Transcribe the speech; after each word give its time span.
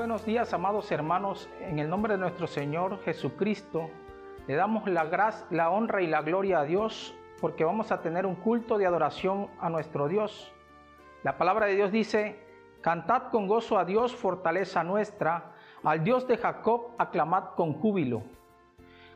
buenos 0.00 0.24
días, 0.24 0.54
amados 0.54 0.90
hermanos. 0.92 1.50
En 1.60 1.78
el 1.78 1.90
nombre 1.90 2.14
de 2.14 2.18
nuestro 2.18 2.46
Señor 2.46 3.02
Jesucristo, 3.02 3.90
le 4.46 4.54
damos 4.54 4.88
la 4.88 5.04
gracia, 5.04 5.46
la 5.50 5.68
honra 5.68 6.00
y 6.00 6.06
la 6.06 6.22
gloria 6.22 6.60
a 6.60 6.64
Dios 6.64 7.14
porque 7.38 7.64
vamos 7.64 7.92
a 7.92 8.00
tener 8.00 8.24
un 8.24 8.34
culto 8.34 8.78
de 8.78 8.86
adoración 8.86 9.48
a 9.60 9.68
nuestro 9.68 10.08
Dios. 10.08 10.54
La 11.22 11.36
palabra 11.36 11.66
de 11.66 11.74
Dios 11.74 11.92
dice, 11.92 12.42
cantad 12.80 13.24
con 13.24 13.46
gozo 13.46 13.78
a 13.78 13.84
Dios, 13.84 14.16
fortaleza 14.16 14.82
nuestra, 14.84 15.52
al 15.84 16.02
Dios 16.02 16.26
de 16.26 16.38
Jacob 16.38 16.92
aclamad 16.96 17.50
con 17.54 17.74
júbilo. 17.74 18.22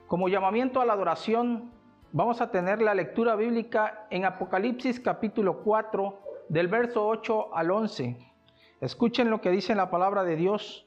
Como 0.07 0.29
llamamiento 0.29 0.83
a 0.83 0.85
la 0.85 0.93
adoración, 0.93 1.73
vamos 2.13 2.43
a 2.43 2.51
tener 2.51 2.83
la 2.83 2.93
lectura 2.93 3.37
bíblica 3.37 4.07
en 4.11 4.27
Apocalipsis 4.27 5.01
capítulo 5.01 5.63
4, 5.63 6.21
del 6.51 6.69
verso 6.69 7.07
8 7.07 7.57
al 7.57 7.71
11. 7.71 8.34
Escuchen 8.85 9.31
lo 9.31 9.41
que 9.41 9.51
dice 9.51 9.75
la 9.75 9.91
palabra 9.91 10.25
de 10.25 10.37
Dios. 10.37 10.87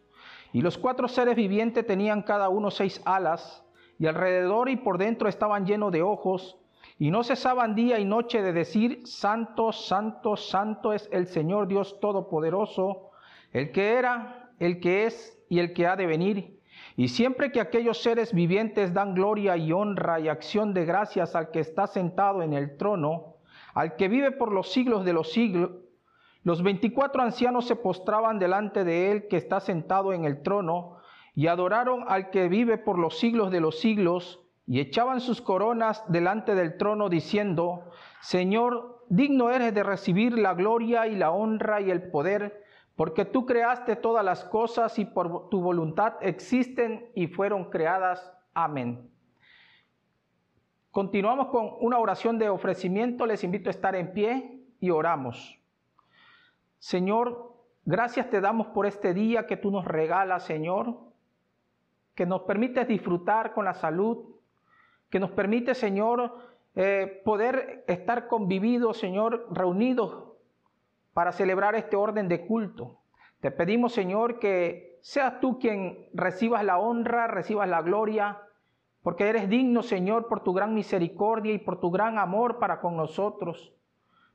Y 0.54 0.62
los 0.62 0.78
cuatro 0.78 1.08
seres 1.08 1.36
vivientes 1.36 1.86
tenían 1.86 2.22
cada 2.22 2.48
uno 2.48 2.70
seis 2.70 3.02
alas, 3.06 3.66
y 3.98 4.06
alrededor 4.06 4.70
y 4.70 4.76
por 4.76 5.00
dentro 5.00 5.28
estaban 5.28 5.66
llenos 5.66 5.92
de 5.92 6.04
ojos, 6.04 6.58
y 7.00 7.10
no 7.10 7.24
cesaban 7.24 7.74
día 7.74 8.00
y 8.00 8.06
noche 8.06 8.44
de 8.44 8.54
decir, 8.54 9.02
Santo, 9.06 9.72
Santo, 9.72 10.38
Santo 10.38 10.94
es 10.94 11.10
el 11.12 11.26
Señor 11.26 11.68
Dios 11.68 12.00
Todopoderoso, 12.00 13.10
el 13.52 13.72
que 13.72 13.94
era, 13.96 14.52
el 14.60 14.80
que 14.80 15.06
es 15.06 15.36
y 15.50 15.58
el 15.58 15.74
que 15.74 15.88
ha 15.88 15.96
de 15.96 16.06
venir. 16.06 16.60
Y 16.96 17.08
siempre 17.08 17.52
que 17.52 17.62
aquellos 17.62 17.98
seres 17.98 18.32
vivientes 18.32 18.94
dan 18.94 19.16
gloria 19.16 19.58
y 19.58 19.72
honra 19.72 20.20
y 20.20 20.28
acción 20.28 20.74
de 20.76 20.86
gracias 20.86 21.36
al 21.36 21.50
que 21.50 21.60
está 21.60 21.88
sentado 21.88 22.44
en 22.44 22.54
el 22.54 22.78
trono, 22.78 23.38
al 23.74 23.96
que 23.96 24.08
vive 24.08 24.32
por 24.32 24.52
los 24.52 24.72
siglos 24.72 25.04
de 25.04 25.14
los 25.14 25.32
siglos, 25.32 25.72
los 26.48 26.64
veinticuatro 26.64 27.24
ancianos 27.24 27.68
se 27.68 27.76
postraban 27.76 28.40
delante 28.40 28.86
de 28.86 29.12
él 29.12 29.28
que 29.28 29.36
está 29.36 29.60
sentado 29.60 30.14
en 30.14 30.24
el 30.24 30.44
trono 30.44 30.96
y 31.36 31.48
adoraron 31.48 32.06
al 32.08 32.30
que 32.30 32.48
vive 32.48 32.78
por 32.78 32.98
los 32.98 33.20
siglos 33.20 33.52
de 33.52 33.60
los 33.60 33.82
siglos 33.82 34.40
y 34.66 34.80
echaban 34.80 35.20
sus 35.20 35.42
coronas 35.42 36.06
delante 36.08 36.56
del 36.56 36.78
trono 36.78 37.10
diciendo, 37.10 37.92
Señor, 38.22 39.04
digno 39.10 39.50
eres 39.50 39.74
de 39.74 39.84
recibir 39.84 40.38
la 40.38 40.54
gloria 40.54 41.06
y 41.08 41.18
la 41.18 41.32
honra 41.32 41.82
y 41.82 41.92
el 41.92 42.12
poder, 42.12 42.64
porque 42.96 43.26
tú 43.26 43.46
creaste 43.46 43.98
todas 43.98 44.24
las 44.24 44.46
cosas 44.46 44.98
y 45.00 45.04
por 45.04 45.50
tu 45.50 45.60
voluntad 45.60 46.14
existen 46.22 47.12
y 47.14 47.28
fueron 47.28 47.66
creadas. 47.66 48.34
Amén. 48.54 49.12
Continuamos 50.92 51.48
con 51.48 51.72
una 51.82 52.00
oración 52.00 52.40
de 52.40 52.48
ofrecimiento. 52.48 53.26
Les 53.26 53.44
invito 53.44 53.70
a 53.70 53.72
estar 53.72 53.98
en 53.98 54.14
pie 54.14 54.62
y 54.80 54.92
oramos. 54.92 55.57
Señor, 56.80 57.54
gracias 57.86 58.30
te 58.30 58.42
damos 58.42 58.68
por 58.68 58.86
este 58.86 59.14
día 59.14 59.48
que 59.48 59.58
tú 59.58 59.72
nos 59.72 59.86
regalas, 59.86 60.44
Señor, 60.44 60.98
que 62.16 62.26
nos 62.26 62.42
permites 62.44 62.88
disfrutar 62.88 63.54
con 63.54 63.66
la 63.66 63.74
salud, 63.74 64.36
que 65.10 65.20
nos 65.20 65.32
permite, 65.32 65.76
Señor, 65.76 66.36
eh, 66.76 67.22
poder 67.26 67.84
estar 67.88 68.28
convividos, 68.28 68.98
Señor, 68.98 69.48
reunidos 69.52 70.26
para 71.14 71.32
celebrar 71.32 71.76
este 71.76 71.96
orden 71.96 72.28
de 72.28 72.46
culto. 72.46 73.00
Te 73.40 73.52
pedimos, 73.52 73.94
Señor, 73.94 74.40
que 74.40 75.00
seas 75.02 75.40
tú 75.40 75.58
quien 75.60 76.10
recibas 76.14 76.64
la 76.64 76.78
honra, 76.78 77.28
recibas 77.28 77.68
la 77.68 77.82
gloria, 77.82 78.42
porque 79.02 79.28
eres 79.30 79.50
digno, 79.50 79.84
Señor, 79.84 80.28
por 80.28 80.44
tu 80.44 80.54
gran 80.54 80.74
misericordia 80.74 81.54
y 81.54 81.60
por 81.60 81.80
tu 81.80 81.90
gran 81.92 82.20
amor 82.20 82.60
para 82.60 82.82
con 82.82 82.98
nosotros. 82.98 83.74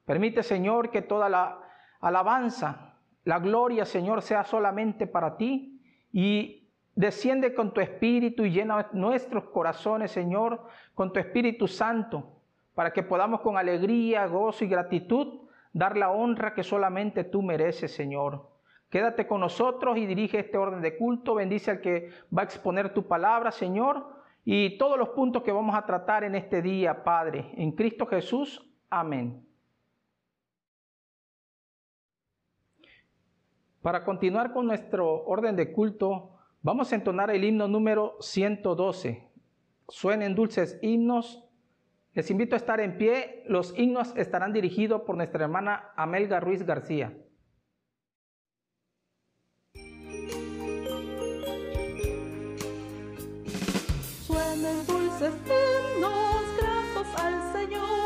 Permite, 0.04 0.42
Señor, 0.42 0.90
que 0.90 1.02
toda 1.02 1.28
la 1.28 1.61
alabanza, 2.02 2.96
la 3.24 3.38
gloria, 3.38 3.86
Señor, 3.86 4.20
sea 4.20 4.44
solamente 4.44 5.06
para 5.06 5.36
ti 5.36 5.80
y 6.12 6.68
desciende 6.94 7.54
con 7.54 7.72
tu 7.72 7.80
espíritu 7.80 8.44
y 8.44 8.50
llena 8.50 8.88
nuestros 8.92 9.44
corazones, 9.44 10.10
Señor, 10.10 10.66
con 10.94 11.12
tu 11.12 11.20
Espíritu 11.20 11.66
Santo, 11.66 12.40
para 12.74 12.92
que 12.92 13.02
podamos 13.02 13.40
con 13.40 13.56
alegría, 13.56 14.26
gozo 14.26 14.64
y 14.64 14.68
gratitud 14.68 15.40
dar 15.72 15.96
la 15.96 16.10
honra 16.10 16.52
que 16.52 16.62
solamente 16.62 17.24
tú 17.24 17.40
mereces, 17.40 17.94
Señor. 17.94 18.50
Quédate 18.90 19.26
con 19.26 19.40
nosotros 19.40 19.96
y 19.96 20.04
dirige 20.04 20.40
este 20.40 20.58
orden 20.58 20.82
de 20.82 20.98
culto. 20.98 21.34
Bendice 21.34 21.70
al 21.70 21.80
que 21.80 22.10
va 22.36 22.42
a 22.42 22.44
exponer 22.44 22.92
tu 22.92 23.06
palabra, 23.06 23.50
Señor, 23.50 24.04
y 24.44 24.76
todos 24.76 24.98
los 24.98 25.10
puntos 25.10 25.42
que 25.42 25.52
vamos 25.52 25.74
a 25.74 25.86
tratar 25.86 26.24
en 26.24 26.34
este 26.34 26.60
día, 26.60 27.02
Padre. 27.04 27.52
En 27.54 27.72
Cristo 27.72 28.04
Jesús. 28.04 28.68
Amén. 28.90 29.46
Para 33.82 34.04
continuar 34.04 34.52
con 34.52 34.66
nuestro 34.66 35.24
orden 35.24 35.56
de 35.56 35.72
culto, 35.72 36.30
vamos 36.62 36.92
a 36.92 36.94
entonar 36.94 37.32
el 37.32 37.42
himno 37.42 37.66
número 37.66 38.16
112. 38.20 39.28
Suenen 39.88 40.36
dulces 40.36 40.78
himnos. 40.82 41.44
Les 42.14 42.30
invito 42.30 42.54
a 42.54 42.58
estar 42.58 42.78
en 42.78 42.96
pie. 42.96 43.42
Los 43.48 43.76
himnos 43.76 44.16
estarán 44.16 44.52
dirigidos 44.52 45.02
por 45.02 45.16
nuestra 45.16 45.42
hermana 45.44 45.90
Amelga 45.96 46.38
Ruiz 46.38 46.64
García. 46.64 47.12
Suenen 54.24 54.86
dulces 54.86 55.34
himnos, 55.44 56.42
gratos 56.56 57.20
al 57.20 57.52
Señor, 57.52 58.01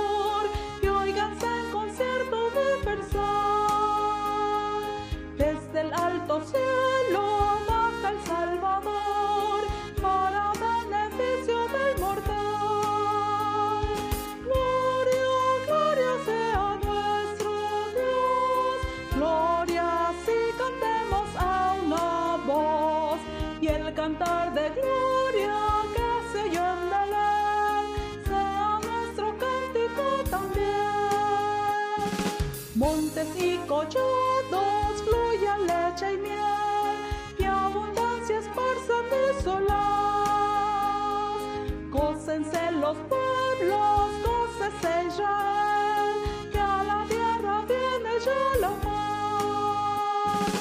pueblos, 43.59 44.11
gócese 44.25 45.07
Israel, 45.07 46.15
que 46.51 46.59
a 46.59 46.83
la 46.85 47.05
tierra 47.09 47.65
viene 47.67 48.11
ya 48.25 48.59
la 48.61 48.71
paz. 48.83 50.53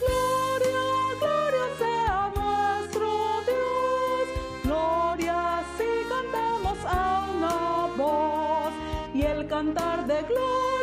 Gloria, 0.00 0.84
gloria 1.20 1.66
sea 1.78 2.32
nuestro 2.34 3.08
Dios, 3.46 4.28
gloria 4.64 5.62
si 5.76 5.88
cantamos 6.08 6.78
a 6.84 7.26
una 7.34 7.56
voz 7.96 8.72
y 9.14 9.22
el 9.22 9.46
cantar 9.46 10.06
de 10.06 10.22
gloria 10.22 10.81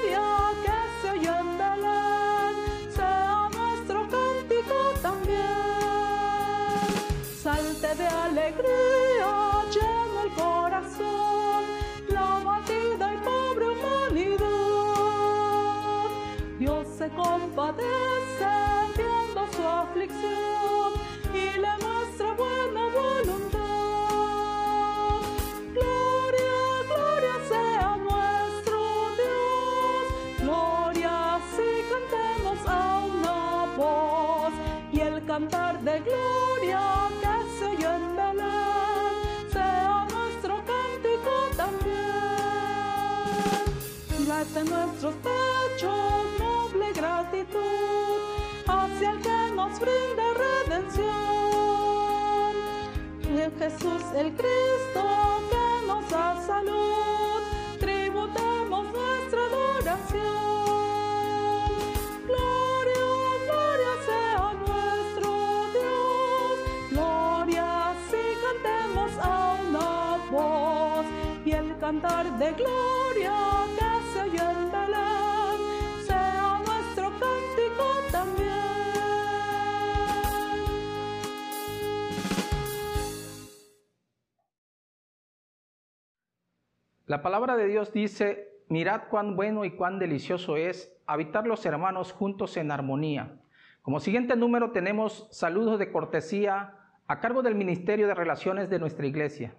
su 20.10 20.39
redención. 49.86 51.10
En 53.24 53.52
Jesús 53.58 54.04
el 54.16 54.34
Cristo 54.34 55.04
que 55.50 55.88
nos 55.88 56.10
da 56.10 56.36
salud, 56.46 57.42
tributamos 57.80 58.86
nuestra 58.92 59.40
adoración. 59.46 60.20
Gloria, 62.28 63.06
gloria 63.46 63.94
sea 64.06 64.54
nuestro 64.68 65.30
Dios, 65.74 66.56
gloria 66.92 67.68
si 68.10 68.24
cantemos 68.46 69.12
a 69.22 69.58
una 69.68 70.18
voz 70.32 71.06
y 71.46 71.52
el 71.52 71.78
cantar 71.80 72.26
de 72.38 72.52
gloria. 72.54 73.09
La 87.10 87.24
palabra 87.24 87.58
de 87.58 87.66
Dios 87.66 87.92
dice, 87.92 88.62
mirad 88.68 89.08
cuán 89.10 89.36
bueno 89.36 89.66
y 89.66 89.72
cuán 89.72 89.98
delicioso 89.98 90.58
es 90.58 90.96
habitar 91.08 91.48
los 91.48 91.66
hermanos 91.66 92.12
juntos 92.12 92.56
en 92.56 92.70
armonía. 92.70 93.42
Como 93.82 94.00
siguiente 94.00 94.36
número 94.36 94.70
tenemos 94.74 95.28
saludos 95.32 95.80
de 95.80 95.92
cortesía 95.92 96.76
a 97.08 97.20
cargo 97.20 97.42
del 97.42 97.56
Ministerio 97.56 98.06
de 98.06 98.14
Relaciones 98.14 98.70
de 98.70 98.78
nuestra 98.78 99.08
iglesia. 99.08 99.56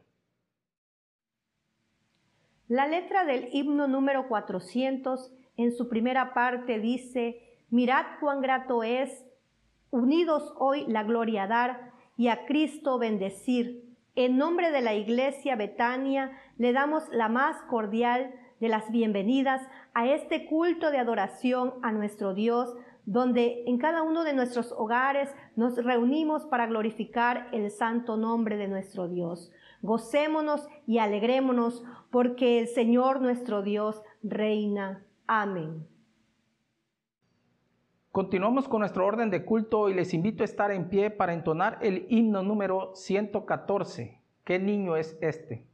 La 2.68 2.86
letra 2.86 3.24
del 3.24 3.48
himno 3.52 3.88
número 3.88 4.28
400 4.28 5.32
en 5.56 5.72
su 5.72 5.88
primera 5.88 6.34
parte 6.34 6.78
dice, 6.78 7.58
mirad 7.68 8.06
cuán 8.20 8.42
grato 8.42 8.84
es 8.84 9.26
unidos 9.90 10.54
hoy 10.56 10.84
la 10.86 11.02
gloria 11.02 11.48
dar 11.48 11.90
y 12.16 12.28
a 12.28 12.46
Cristo 12.46 13.00
bendecir. 13.00 13.89
En 14.16 14.36
nombre 14.36 14.70
de 14.70 14.80
la 14.80 14.94
iglesia 14.94 15.54
Betania 15.54 16.32
le 16.58 16.72
damos 16.72 17.04
la 17.10 17.28
más 17.28 17.62
cordial 17.68 18.34
de 18.58 18.68
las 18.68 18.90
bienvenidas 18.90 19.62
a 19.94 20.08
este 20.08 20.46
culto 20.46 20.90
de 20.90 20.98
adoración 20.98 21.74
a 21.82 21.92
nuestro 21.92 22.34
Dios, 22.34 22.74
donde 23.06 23.64
en 23.66 23.78
cada 23.78 24.02
uno 24.02 24.24
de 24.24 24.34
nuestros 24.34 24.72
hogares 24.72 25.34
nos 25.56 25.76
reunimos 25.82 26.44
para 26.46 26.66
glorificar 26.66 27.48
el 27.52 27.70
santo 27.70 28.16
nombre 28.16 28.56
de 28.56 28.68
nuestro 28.68 29.08
Dios. 29.08 29.52
Gocémonos 29.80 30.66
y 30.86 30.98
alegrémonos 30.98 31.84
porque 32.10 32.58
el 32.58 32.68
Señor 32.68 33.20
nuestro 33.22 33.62
Dios 33.62 34.02
reina. 34.22 35.04
Amén. 35.26 35.86
Continuamos 38.12 38.66
con 38.66 38.80
nuestro 38.80 39.06
orden 39.06 39.30
de 39.30 39.44
culto 39.44 39.88
y 39.88 39.94
les 39.94 40.14
invito 40.14 40.42
a 40.42 40.44
estar 40.44 40.72
en 40.72 40.88
pie 40.88 41.10
para 41.10 41.32
entonar 41.32 41.78
el 41.80 42.06
himno 42.08 42.42
número 42.42 42.90
114. 42.96 44.20
¿Qué 44.42 44.58
niño 44.58 44.96
es 44.96 45.16
este? 45.20 45.69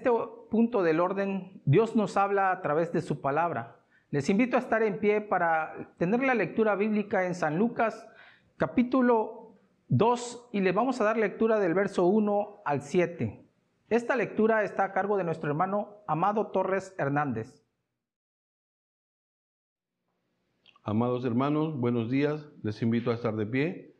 Este 0.00 0.10
punto 0.50 0.82
del 0.82 0.98
orden, 0.98 1.60
Dios 1.66 1.94
nos 1.94 2.16
habla 2.16 2.52
a 2.52 2.62
través 2.62 2.90
de 2.90 3.02
su 3.02 3.20
palabra. 3.20 3.76
Les 4.10 4.30
invito 4.30 4.56
a 4.56 4.60
estar 4.60 4.82
en 4.82 4.98
pie 4.98 5.20
para 5.20 5.92
tener 5.98 6.22
la 6.22 6.34
lectura 6.34 6.74
bíblica 6.74 7.26
en 7.26 7.34
San 7.34 7.58
Lucas 7.58 8.08
capítulo 8.56 9.58
2 9.88 10.48
y 10.52 10.60
le 10.60 10.72
vamos 10.72 11.00
a 11.00 11.04
dar 11.04 11.18
lectura 11.18 11.58
del 11.58 11.74
verso 11.74 12.06
1 12.06 12.62
al 12.64 12.80
7. 12.80 13.44
Esta 13.90 14.16
lectura 14.16 14.64
está 14.64 14.84
a 14.84 14.92
cargo 14.94 15.18
de 15.18 15.24
nuestro 15.24 15.50
hermano 15.50 15.98
Amado 16.06 16.46
Torres 16.46 16.94
Hernández. 16.96 17.62
Amados 20.82 21.26
hermanos, 21.26 21.78
buenos 21.78 22.10
días. 22.10 22.48
Les 22.62 22.80
invito 22.80 23.10
a 23.10 23.14
estar 23.14 23.36
de 23.36 23.44
pie 23.44 23.94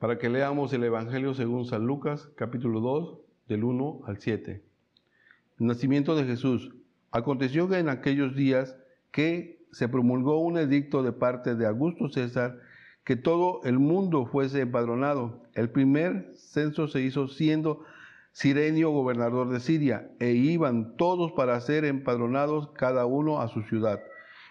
para 0.00 0.18
que 0.18 0.28
leamos 0.28 0.72
el 0.72 0.82
Evangelio 0.82 1.32
según 1.32 1.64
San 1.64 1.86
Lucas, 1.86 2.28
capítulo 2.34 2.80
2, 2.80 3.20
del 3.46 3.62
1 3.62 4.00
al 4.04 4.18
7. 4.18 4.67
Nacimiento 5.66 6.14
de 6.14 6.24
Jesús. 6.24 6.70
Aconteció 7.10 7.68
que 7.68 7.78
en 7.78 7.88
aquellos 7.88 8.34
días 8.34 8.76
que 9.10 9.66
se 9.72 9.88
promulgó 9.88 10.38
un 10.38 10.58
edicto 10.58 11.02
de 11.02 11.12
parte 11.12 11.54
de 11.54 11.66
Augusto 11.66 12.08
César 12.08 12.58
que 13.04 13.16
todo 13.16 13.60
el 13.64 13.78
mundo 13.78 14.26
fuese 14.26 14.60
empadronado. 14.60 15.42
El 15.54 15.70
primer 15.70 16.30
censo 16.36 16.88
se 16.88 17.00
hizo 17.00 17.28
siendo 17.28 17.82
Sirenio 18.32 18.90
gobernador 18.90 19.48
de 19.48 19.60
Siria, 19.60 20.10
e 20.20 20.32
iban 20.32 20.96
todos 20.96 21.32
para 21.32 21.60
ser 21.60 21.84
empadronados 21.84 22.70
cada 22.72 23.06
uno 23.06 23.40
a 23.40 23.48
su 23.48 23.62
ciudad. 23.62 24.00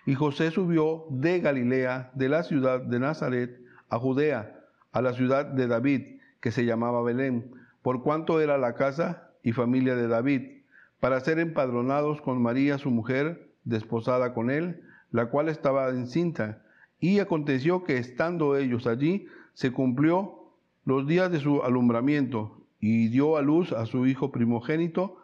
Y 0.06 0.16
José 0.16 0.52
subió 0.52 1.06
de 1.10 1.40
Galilea, 1.40 2.12
de 2.16 2.30
la 2.30 2.44
ciudad 2.44 2.82
de 2.82 3.00
Nazaret, 3.00 3.62
a 3.90 4.00
Judea, 4.00 4.60
a 4.92 5.02
la 5.02 5.14
ciudad 5.14 5.46
de 5.46 5.68
David, 5.68 6.20
que 6.42 6.52
se 6.52 6.66
llamaba 6.66 7.02
Belén, 7.04 7.52
por 7.82 8.04
cuanto 8.04 8.42
era 8.42 8.58
la 8.58 8.74
casa 8.74 9.32
y 9.44 9.54
familia 9.54 9.96
de 9.96 10.08
David, 10.08 10.57
para 11.00 11.20
ser 11.20 11.40
empadronados 11.40 12.22
con 12.22 12.42
María 12.42 12.78
su 12.78 12.92
mujer, 12.92 13.52
desposada 13.64 14.34
con 14.34 14.50
él, 14.50 14.82
la 15.12 15.30
cual 15.30 15.50
estaba 15.50 15.90
encinta. 15.90 16.64
Y 17.00 17.20
aconteció 17.20 17.84
que 17.84 17.98
estando 17.98 18.58
ellos 18.58 18.88
allí, 18.88 19.28
se 19.54 19.72
cumplió 19.72 20.54
los 20.86 21.08
días 21.08 21.32
de 21.32 21.40
su 21.40 21.64
alumbramiento, 21.64 22.64
y 22.80 23.08
dio 23.10 23.38
a 23.38 23.42
luz 23.42 23.72
a 23.74 23.86
su 23.86 24.06
hijo 24.06 24.32
primogénito, 24.32 25.18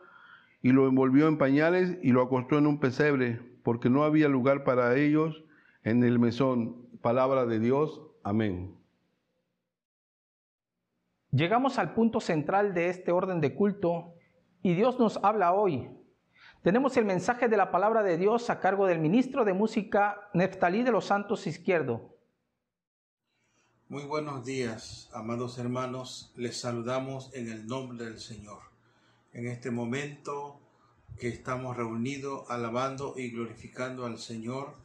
y 0.62 0.72
lo 0.72 0.88
envolvió 0.88 1.28
en 1.28 1.38
pañales 1.38 1.98
y 2.02 2.12
lo 2.12 2.22
acostó 2.22 2.58
en 2.58 2.68
un 2.68 2.80
pesebre, 2.80 3.40
porque 3.64 3.90
no 3.90 4.04
había 4.04 4.28
lugar 4.28 4.64
para 4.64 4.96
ellos 4.96 5.44
en 5.84 6.04
el 6.04 6.20
mesón. 6.20 6.88
Palabra 7.02 7.46
de 7.46 7.60
Dios. 7.60 8.02
Amén. 8.24 8.76
Llegamos 11.32 11.80
al 11.80 11.94
punto 11.94 12.20
central 12.20 12.74
de 12.74 12.90
este 12.90 13.12
orden 13.12 13.42
de 13.42 13.56
culto 13.56 14.13
y 14.64 14.74
Dios 14.74 14.98
nos 14.98 15.20
habla 15.22 15.54
hoy. 15.54 15.90
Tenemos 16.64 16.96
el 16.96 17.04
mensaje 17.04 17.50
de 17.50 17.58
la 17.58 17.70
palabra 17.70 18.02
de 18.02 18.18
Dios 18.18 18.50
a 18.50 18.62
cargo 18.62 18.88
del 18.88 19.00
ministro 19.00 19.44
de 19.44 19.54
música 19.54 20.30
Neftalí 20.34 20.84
de 20.84 20.92
los 20.94 21.06
Santos 21.06 21.46
Izquierdo. 21.46 22.18
Muy 23.90 24.04
buenos 24.04 24.46
días, 24.46 25.10
amados 25.14 25.58
hermanos. 25.58 26.32
Les 26.38 26.58
saludamos 26.58 27.30
en 27.34 27.52
el 27.52 27.68
nombre 27.68 28.06
del 28.06 28.20
Señor. 28.20 28.60
En 29.34 29.48
este 29.48 29.70
momento 29.70 30.62
que 31.20 31.28
estamos 31.28 31.76
reunidos 31.76 32.50
alabando 32.50 33.16
y 33.18 33.32
glorificando 33.32 34.06
al 34.06 34.18
Señor, 34.18 34.76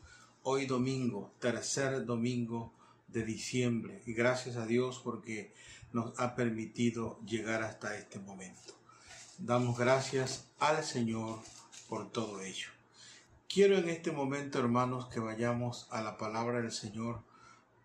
hoy 0.43 0.67
domingo, 0.67 1.31
tercer 1.39 2.05
domingo 2.05 2.75
de 3.07 3.25
diciembre 3.25 4.03
y 4.07 4.13
gracias 4.13 4.57
a 4.57 4.67
Dios 4.67 5.01
porque 5.03 5.55
nos 5.93 6.19
ha 6.19 6.35
permitido 6.35 7.21
llegar 7.25 7.63
hasta 7.63 7.97
este 7.97 8.19
momento. 8.19 8.78
Damos 9.41 9.79
gracias 9.79 10.49
al 10.59 10.83
Señor 10.83 11.39
por 11.89 12.11
todo 12.11 12.43
ello. 12.43 12.71
Quiero 13.49 13.79
en 13.79 13.89
este 13.89 14.11
momento, 14.11 14.59
hermanos, 14.59 15.07
que 15.07 15.21
vayamos 15.21 15.87
a 15.93 16.03
la 16.03 16.19
palabra 16.19 16.61
del 16.61 16.73
Señor 16.73 17.23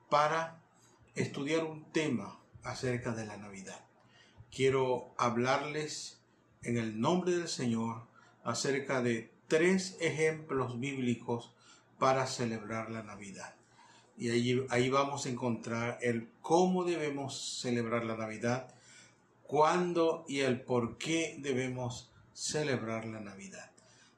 para 0.09 0.59
estudiar 1.13 1.63
un 1.63 1.83
tema 1.91 2.39
acerca 2.63 3.11
de 3.11 3.27
la 3.27 3.37
Navidad. 3.37 3.85
Quiero 4.51 5.13
hablarles 5.19 6.19
en 6.63 6.77
el 6.77 6.99
nombre 6.99 7.33
del 7.33 7.47
Señor 7.47 8.07
acerca 8.43 9.03
de 9.03 9.31
tres 9.47 9.95
ejemplos 10.01 10.79
bíblicos 10.79 11.53
para 11.99 12.25
celebrar 12.25 12.89
la 12.89 13.03
Navidad. 13.03 13.53
Y 14.17 14.31
ahí, 14.31 14.65
ahí 14.71 14.89
vamos 14.89 15.27
a 15.27 15.29
encontrar 15.29 15.99
el 16.01 16.29
cómo 16.41 16.83
debemos 16.83 17.59
celebrar 17.61 18.05
la 18.05 18.17
Navidad, 18.17 18.73
cuándo 19.53 20.25
y 20.27 20.39
el 20.39 20.61
por 20.61 20.97
qué 20.97 21.37
debemos 21.37 22.11
celebrar 22.33 23.05
la 23.05 23.19
Navidad. 23.19 23.69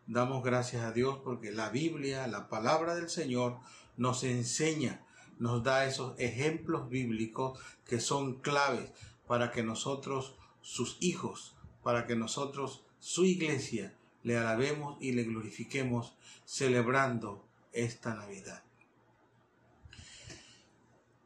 Damos 0.08 0.42
gracias 0.42 0.86
a 0.86 0.94
Dios 0.94 1.20
porque 1.26 1.52
la 1.52 1.68
Biblia, 1.68 2.26
la 2.28 2.48
palabra 2.48 2.96
del 2.96 3.10
Señor, 3.10 3.60
nos 3.98 4.24
enseña, 4.24 5.06
nos 5.38 5.62
da 5.62 5.88
esos 5.88 6.18
ejemplos 6.20 6.88
bíblicos 6.88 7.60
que 7.86 8.00
son 8.00 8.36
claves 8.40 8.90
para 9.28 9.52
que 9.52 9.62
nosotros, 9.62 10.38
sus 10.62 10.96
hijos, 11.02 11.58
para 11.84 12.08
que 12.08 12.16
nosotros, 12.16 12.86
su 13.00 13.26
iglesia, 13.26 13.94
le 14.24 14.38
alabemos 14.38 14.98
y 15.02 15.12
le 15.12 15.26
glorifiquemos 15.26 16.16
celebrando 16.46 17.46
esta 17.74 18.16
Navidad. 18.16 18.64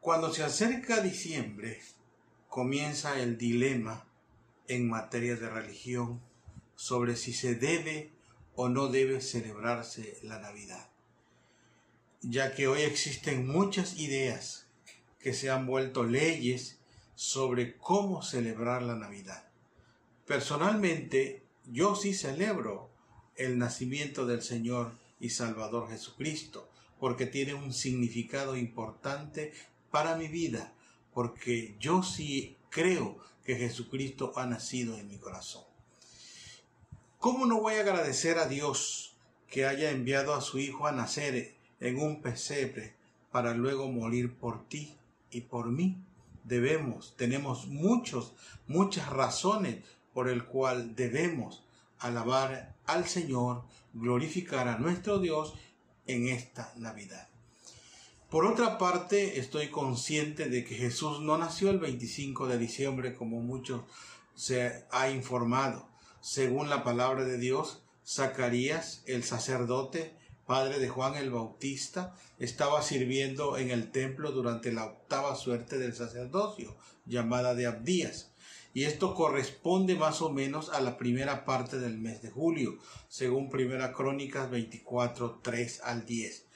Cuando 0.00 0.32
se 0.32 0.42
acerca 0.42 1.00
diciembre, 1.00 1.80
comienza 2.50 3.20
el 3.20 3.38
dilema 3.38 4.04
en 4.66 4.88
materia 4.88 5.36
de 5.36 5.48
religión 5.48 6.20
sobre 6.74 7.14
si 7.14 7.32
se 7.32 7.54
debe 7.54 8.10
o 8.56 8.68
no 8.68 8.88
debe 8.88 9.20
celebrarse 9.20 10.18
la 10.24 10.40
Navidad, 10.40 10.88
ya 12.22 12.52
que 12.52 12.66
hoy 12.66 12.82
existen 12.82 13.46
muchas 13.46 13.98
ideas 13.98 14.66
que 15.20 15.32
se 15.32 15.48
han 15.48 15.64
vuelto 15.64 16.02
leyes 16.02 16.78
sobre 17.14 17.76
cómo 17.76 18.20
celebrar 18.22 18.82
la 18.82 18.96
Navidad. 18.96 19.44
Personalmente, 20.26 21.44
yo 21.66 21.94
sí 21.94 22.14
celebro 22.14 22.90
el 23.36 23.58
nacimiento 23.58 24.26
del 24.26 24.42
Señor 24.42 24.92
y 25.20 25.30
Salvador 25.30 25.88
Jesucristo, 25.88 26.68
porque 26.98 27.26
tiene 27.26 27.54
un 27.54 27.72
significado 27.72 28.56
importante 28.56 29.52
para 29.92 30.16
mi 30.16 30.26
vida, 30.26 30.74
porque 31.12 31.76
yo 31.80 32.02
sí 32.02 32.56
creo 32.70 33.18
que 33.44 33.56
Jesucristo 33.56 34.32
ha 34.36 34.46
nacido 34.46 34.96
en 34.96 35.08
mi 35.08 35.18
corazón. 35.18 35.64
¿Cómo 37.18 37.46
no 37.46 37.60
voy 37.60 37.74
a 37.74 37.80
agradecer 37.80 38.38
a 38.38 38.46
Dios 38.46 39.14
que 39.48 39.66
haya 39.66 39.90
enviado 39.90 40.34
a 40.34 40.40
su 40.40 40.58
Hijo 40.58 40.86
a 40.86 40.92
nacer 40.92 41.54
en 41.80 42.00
un 42.00 42.22
pesebre 42.22 42.94
para 43.30 43.54
luego 43.54 43.90
morir 43.90 44.34
por 44.34 44.66
ti 44.68 44.96
y 45.30 45.42
por 45.42 45.70
mí? 45.70 45.98
Debemos, 46.44 47.14
tenemos 47.16 47.66
muchos, 47.66 48.34
muchas 48.66 49.08
razones 49.10 49.84
por 50.14 50.28
el 50.28 50.44
cual 50.44 50.96
debemos 50.96 51.62
alabar 51.98 52.74
al 52.86 53.06
Señor, 53.06 53.64
glorificar 53.92 54.68
a 54.68 54.78
nuestro 54.78 55.18
Dios 55.18 55.54
en 56.06 56.28
esta 56.28 56.72
Navidad. 56.76 57.29
Por 58.30 58.46
otra 58.46 58.78
parte, 58.78 59.40
estoy 59.40 59.70
consciente 59.70 60.48
de 60.48 60.64
que 60.64 60.76
Jesús 60.76 61.20
no 61.20 61.36
nació 61.36 61.70
el 61.70 61.80
25 61.80 62.46
de 62.46 62.58
diciembre 62.58 63.16
como 63.16 63.40
muchos 63.40 63.82
se 64.36 64.84
ha 64.92 65.10
informado. 65.10 65.88
Según 66.20 66.70
la 66.70 66.84
palabra 66.84 67.24
de 67.24 67.38
Dios, 67.38 67.82
Zacarías, 68.06 69.02
el 69.06 69.24
sacerdote, 69.24 70.14
padre 70.46 70.78
de 70.78 70.88
Juan 70.88 71.16
el 71.16 71.30
Bautista, 71.30 72.14
estaba 72.38 72.82
sirviendo 72.82 73.58
en 73.58 73.72
el 73.72 73.90
templo 73.90 74.30
durante 74.30 74.70
la 74.72 74.84
octava 74.84 75.34
suerte 75.34 75.78
del 75.78 75.94
sacerdocio, 75.94 76.76
llamada 77.06 77.56
de 77.56 77.66
Abdías 77.66 78.30
y 78.72 78.84
esto 78.84 79.14
corresponde 79.14 79.96
más 79.96 80.22
o 80.22 80.30
menos 80.30 80.70
a 80.70 80.80
la 80.80 80.96
primera 80.96 81.44
parte 81.44 81.78
del 81.78 81.98
mes 81.98 82.22
de 82.22 82.30
julio, 82.30 82.78
según 83.08 83.50
Primera 83.50 83.92
Crónicas 83.92 84.48
24, 84.48 85.40
3 85.42 85.80
al 85.82 86.06
10. 86.06 86.46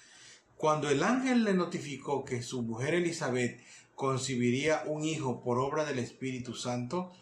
Cuando 0.56 0.88
el 0.88 1.02
ángel 1.02 1.44
le 1.44 1.54
notificó 1.54 2.25
que 2.25 2.42
su 2.42 2.62
mujer 2.62 2.94
Elizabeth 2.94 3.61
concibiría 3.94 4.84
un 4.87 5.04
hijo 5.04 5.42
por 5.42 5.58
obra 5.58 5.84
del 5.84 5.99
Espíritu 5.99 6.54
Santo, 6.54 7.12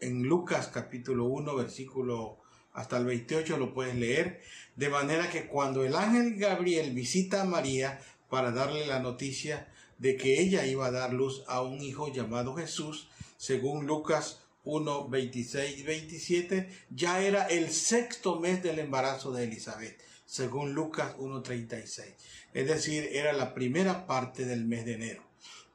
en 0.00 0.22
Lucas 0.22 0.68
capítulo 0.68 1.24
1 1.24 1.54
versículo 1.56 2.38
hasta 2.72 2.98
el 2.98 3.06
28 3.06 3.56
lo 3.56 3.72
puedes 3.72 3.96
leer, 3.96 4.42
de 4.76 4.90
manera 4.90 5.30
que 5.30 5.46
cuando 5.46 5.84
el 5.84 5.96
ángel 5.96 6.36
Gabriel 6.36 6.92
visita 6.92 7.42
a 7.42 7.46
María 7.46 8.00
para 8.28 8.50
darle 8.50 8.86
la 8.86 9.00
noticia 9.00 9.66
de 9.98 10.16
que 10.16 10.40
ella 10.40 10.66
iba 10.66 10.86
a 10.86 10.90
dar 10.90 11.12
luz 11.12 11.42
a 11.48 11.62
un 11.62 11.80
hijo 11.80 12.12
llamado 12.12 12.54
Jesús, 12.54 13.08
según 13.38 13.86
Lucas 13.86 14.42
1, 14.64 15.08
26 15.08 15.78
y 15.78 15.82
27, 15.84 16.68
ya 16.90 17.22
era 17.22 17.46
el 17.46 17.70
sexto 17.70 18.38
mes 18.40 18.62
del 18.62 18.78
embarazo 18.78 19.32
de 19.32 19.44
Elizabeth, 19.44 19.98
según 20.26 20.74
Lucas 20.74 21.14
1, 21.18 21.42
36. 21.42 22.14
Es 22.52 22.66
decir, 22.66 23.08
era 23.12 23.32
la 23.32 23.54
primera 23.54 24.06
parte 24.06 24.44
del 24.44 24.66
mes 24.66 24.84
de 24.84 24.94
enero. 24.94 25.22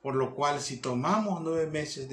Por 0.02 0.16
lo 0.16 0.36
cual, 0.36 0.62
si 0.62 0.78
tomamos 0.78 1.42
nueve 1.42 1.68
meses 1.68 2.08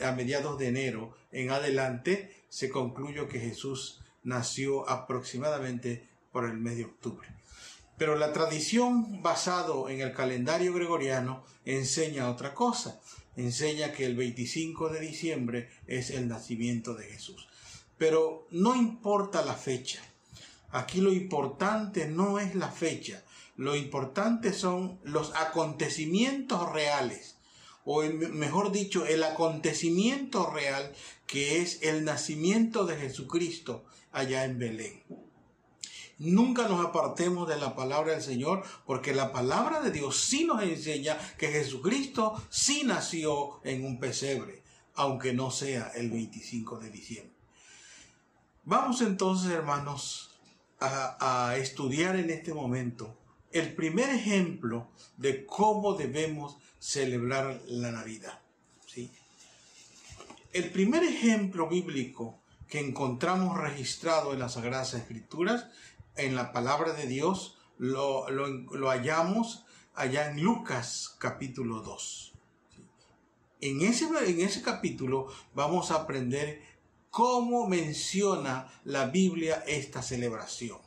a 0.00 0.12
mediados 0.12 0.58
de 0.58 0.68
enero 0.68 1.14
en 1.30 1.50
adelante, 1.50 2.44
se 2.48 2.68
concluyó 2.68 3.28
que 3.28 3.38
Jesús 3.38 4.00
nació 4.24 4.88
aproximadamente 4.88 6.08
por 6.32 6.44
el 6.44 6.58
mes 6.58 6.76
de 6.76 6.86
octubre. 6.86 7.28
Pero 7.96 8.16
la 8.16 8.32
tradición 8.32 9.22
basado 9.22 9.88
en 9.88 10.00
el 10.00 10.12
calendario 10.12 10.72
gregoriano 10.72 11.44
enseña 11.64 12.30
otra 12.30 12.54
cosa 12.54 13.00
enseña 13.38 13.92
que 13.92 14.04
el 14.04 14.16
25 14.16 14.88
de 14.88 15.00
diciembre 15.00 15.68
es 15.86 16.10
el 16.10 16.28
nacimiento 16.28 16.94
de 16.94 17.04
Jesús. 17.04 17.48
Pero 17.96 18.46
no 18.50 18.74
importa 18.74 19.44
la 19.44 19.54
fecha. 19.54 20.02
Aquí 20.70 21.00
lo 21.00 21.12
importante 21.12 22.06
no 22.06 22.38
es 22.38 22.54
la 22.54 22.70
fecha, 22.70 23.24
lo 23.56 23.74
importante 23.74 24.52
son 24.52 24.98
los 25.02 25.34
acontecimientos 25.34 26.70
reales, 26.72 27.36
o 27.84 28.02
mejor 28.02 28.70
dicho, 28.70 29.06
el 29.06 29.24
acontecimiento 29.24 30.50
real 30.50 30.92
que 31.26 31.62
es 31.62 31.82
el 31.82 32.04
nacimiento 32.04 32.84
de 32.84 32.96
Jesucristo 32.96 33.84
allá 34.12 34.44
en 34.44 34.58
Belén. 34.58 35.02
Nunca 36.18 36.66
nos 36.66 36.84
apartemos 36.84 37.48
de 37.48 37.56
la 37.56 37.76
palabra 37.76 38.12
del 38.12 38.22
Señor, 38.22 38.64
porque 38.84 39.14
la 39.14 39.32
palabra 39.32 39.80
de 39.80 39.92
Dios 39.92 40.16
sí 40.20 40.44
nos 40.44 40.62
enseña 40.62 41.16
que 41.38 41.48
Jesucristo 41.48 42.42
sí 42.50 42.82
nació 42.84 43.60
en 43.62 43.84
un 43.84 44.00
pesebre, 44.00 44.62
aunque 44.94 45.32
no 45.32 45.52
sea 45.52 45.92
el 45.94 46.10
25 46.10 46.78
de 46.78 46.90
diciembre. 46.90 47.36
Vamos 48.64 49.00
entonces, 49.00 49.52
hermanos, 49.52 50.27
a, 50.80 51.56
estudiar 51.56 52.16
en 52.16 52.30
este 52.30 52.54
momento 52.54 53.16
el 53.50 53.74
primer 53.74 54.10
ejemplo 54.10 54.88
de 55.16 55.44
cómo 55.46 55.94
debemos 55.94 56.56
celebrar 56.78 57.60
la 57.66 57.90
Navidad. 57.90 58.40
¿sí? 58.86 59.10
El 60.52 60.70
primer 60.70 61.02
ejemplo 61.02 61.68
bíblico 61.68 62.38
que 62.68 62.80
encontramos 62.80 63.56
registrado 63.56 64.32
en 64.32 64.40
las 64.40 64.54
Sagradas 64.54 64.94
Escrituras 64.94 65.66
en 66.16 66.34
la 66.34 66.52
palabra 66.52 66.92
de 66.92 67.06
Dios 67.06 67.56
lo, 67.78 68.26
hallamos 68.88 69.64
allá 69.94 70.30
en 70.30 70.42
Lucas 70.42 71.16
capítulo 71.18 71.80
2. 71.80 72.34
En 73.60 73.80
ese, 73.82 74.06
en 74.26 74.40
ese 74.40 74.62
capítulo 74.62 75.28
vamos 75.54 75.90
a 75.90 75.96
aprender 75.96 76.62
cómo 77.10 77.66
menciona 77.66 78.70
la 78.84 79.06
Biblia 79.06 79.64
esta 79.66 80.02
celebración. 80.02 80.78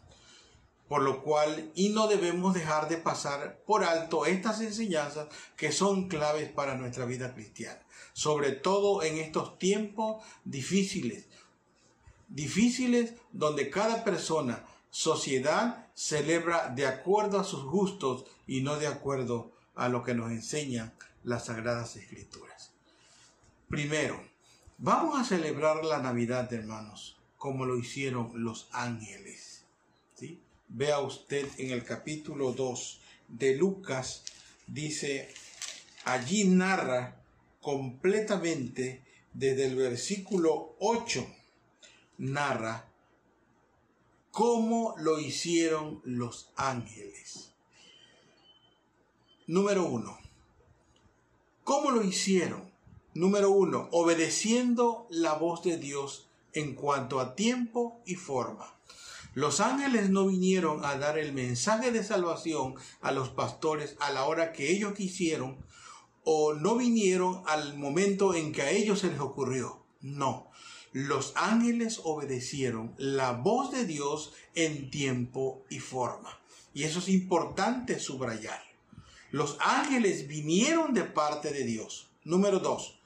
Por 0.88 1.04
lo 1.04 1.24
cual, 1.24 1.72
y 1.74 1.90
no 1.90 2.08
debemos 2.08 2.54
dejar 2.54 2.90
de 2.90 2.98
pasar 2.98 3.62
por 3.66 3.84
alto 3.84 4.26
estas 4.26 4.60
enseñanzas 4.60 5.28
que 5.56 5.72
son 5.72 6.10
claves 6.10 6.52
para 6.52 6.76
nuestra 6.76 7.06
vida 7.06 7.34
cristiana, 7.34 7.80
sobre 8.12 8.52
todo 8.52 9.02
en 9.02 9.18
estos 9.18 9.58
tiempos 9.58 10.24
difíciles, 10.44 11.28
difíciles 12.28 13.14
donde 13.32 13.70
cada 13.70 14.04
persona 14.04 14.66
sociedad 14.90 15.88
celebra 15.94 16.68
de 16.70 16.86
acuerdo 16.86 17.40
a 17.40 17.46
sus 17.46 17.64
gustos 17.64 18.26
y 18.46 18.62
no 18.62 18.76
de 18.78 18.88
acuerdo 18.88 19.54
a 19.76 19.88
lo 19.88 20.04
que 20.04 20.14
nos 20.14 20.32
enseñan 20.32 20.94
las 21.24 21.46
sagradas 21.46 21.96
escrituras. 21.96 22.72
Primero, 23.70 24.22
vamos 24.82 25.20
a 25.20 25.24
celebrar 25.24 25.86
la 25.86 26.00
Navidad, 26.00 26.52
hermanos, 26.52 27.16
como 27.38 27.66
lo 27.66 27.78
hicieron 27.78 28.32
los 28.44 28.68
ángeles. 28.72 29.64
Vea 30.74 31.00
usted 31.00 31.48
en 31.58 31.72
el 31.72 31.84
capítulo 31.84 32.54
2 32.54 33.02
de 33.28 33.56
Lucas, 33.58 34.24
dice 34.68 35.34
allí 36.06 36.46
narra 36.46 37.22
completamente 37.60 39.04
desde 39.34 39.66
el 39.66 39.76
versículo 39.76 40.76
8, 40.80 41.28
narra 42.20 42.88
cómo 44.32 44.96
lo 44.98 45.20
hicieron 45.20 46.02
los 46.06 46.52
ángeles. 46.56 47.52
Número 49.46 49.86
uno, 49.86 50.18
¿cómo 51.66 51.92
lo 51.92 52.02
hicieron? 52.02 52.71
Número 53.14 53.52
uno, 53.52 53.90
obedeciendo 53.92 55.06
la 55.10 55.34
voz 55.34 55.64
de 55.64 55.78
Dios 55.78 56.30
en 56.54 56.76
cuanto 56.76 57.20
a 57.20 57.36
tiempo 57.36 58.02
y 58.06 58.16
forma. 58.16 58.74
Los 59.34 59.60
ángeles 59.60 60.10
no 60.10 60.28
vinieron 60.28 60.86
a 60.86 60.98
dar 60.98 61.18
el 61.18 61.34
mensaje 61.34 61.92
de 61.92 62.06
salvación 62.06 62.76
a 63.02 63.12
los 63.12 63.28
pastores 63.30 63.98
a 64.00 64.12
la 64.12 64.24
hora 64.24 64.54
que 64.54 64.72
ellos 64.72 64.94
quisieron 64.94 65.58
o 66.24 66.54
no 66.54 66.78
vinieron 66.78 67.44
al 67.48 67.78
momento 67.78 68.34
en 68.34 68.54
que 68.54 68.62
a 68.62 68.72
ellos 68.72 69.00
se 69.00 69.10
les 69.10 69.20
ocurrió. 69.20 69.84
No, 70.00 70.50
los 70.94 71.34
ángeles 71.36 72.00
obedecieron 72.04 72.94
la 72.98 73.34
voz 73.34 73.72
de 73.72 73.86
Dios 73.86 74.34
en 74.56 74.90
tiempo 74.90 75.66
y 75.70 75.80
forma. 75.80 76.40
Y 76.74 76.84
eso 76.84 77.00
es 77.00 77.10
importante 77.10 78.00
subrayar. 78.00 78.62
Los 79.32 79.58
ángeles 79.60 80.28
vinieron 80.28 80.94
de 80.94 81.04
parte 81.04 81.52
de 81.52 81.66
Dios. 81.66 82.10
Número 82.24 82.60
dos, 82.60 83.00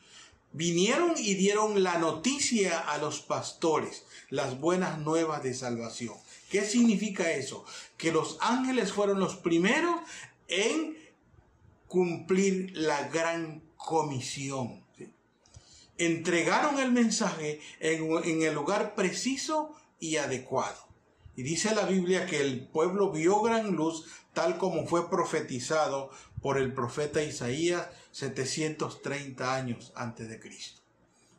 vinieron 0.56 1.16
y 1.18 1.34
dieron 1.34 1.84
la 1.84 1.98
noticia 1.98 2.80
a 2.80 2.98
los 2.98 3.20
pastores, 3.20 4.06
las 4.30 4.60
buenas 4.60 5.00
nuevas 5.00 5.44
de 5.44 5.54
salvación. 5.54 6.16
¿Qué 6.50 6.64
significa 6.64 7.30
eso? 7.32 7.66
Que 7.98 8.14
los 8.14 8.38
ángeles 8.40 8.94
fueron 8.94 9.20
los 9.20 9.36
primeros 9.36 10.00
en 10.48 10.98
cumplir 11.88 12.72
la 12.74 13.10
gran 13.10 13.64
comisión. 13.76 14.82
Entregaron 15.98 16.80
el 16.80 16.92
mensaje 16.92 17.60
en, 17.82 18.10
en 18.24 18.44
el 18.44 18.54
lugar 18.54 18.96
preciso 18.96 19.76
y 20.00 20.16
adecuado. 20.18 20.88
Y 21.36 21.44
dice 21.44 21.76
la 21.76 21.86
Biblia 21.86 22.28
que 22.28 22.40
el 22.40 22.66
pueblo 22.66 23.12
vio 23.12 23.42
gran 23.42 23.76
luz 23.76 24.06
tal 24.34 24.58
como 24.58 24.88
fue 24.88 25.10
profetizado 25.10 26.12
por 26.42 26.58
el 26.58 26.74
profeta 26.74 27.22
Isaías 27.24 27.88
730 28.16 29.54
años 29.54 29.92
antes 29.94 30.30
de 30.30 30.40
Cristo. 30.40 30.82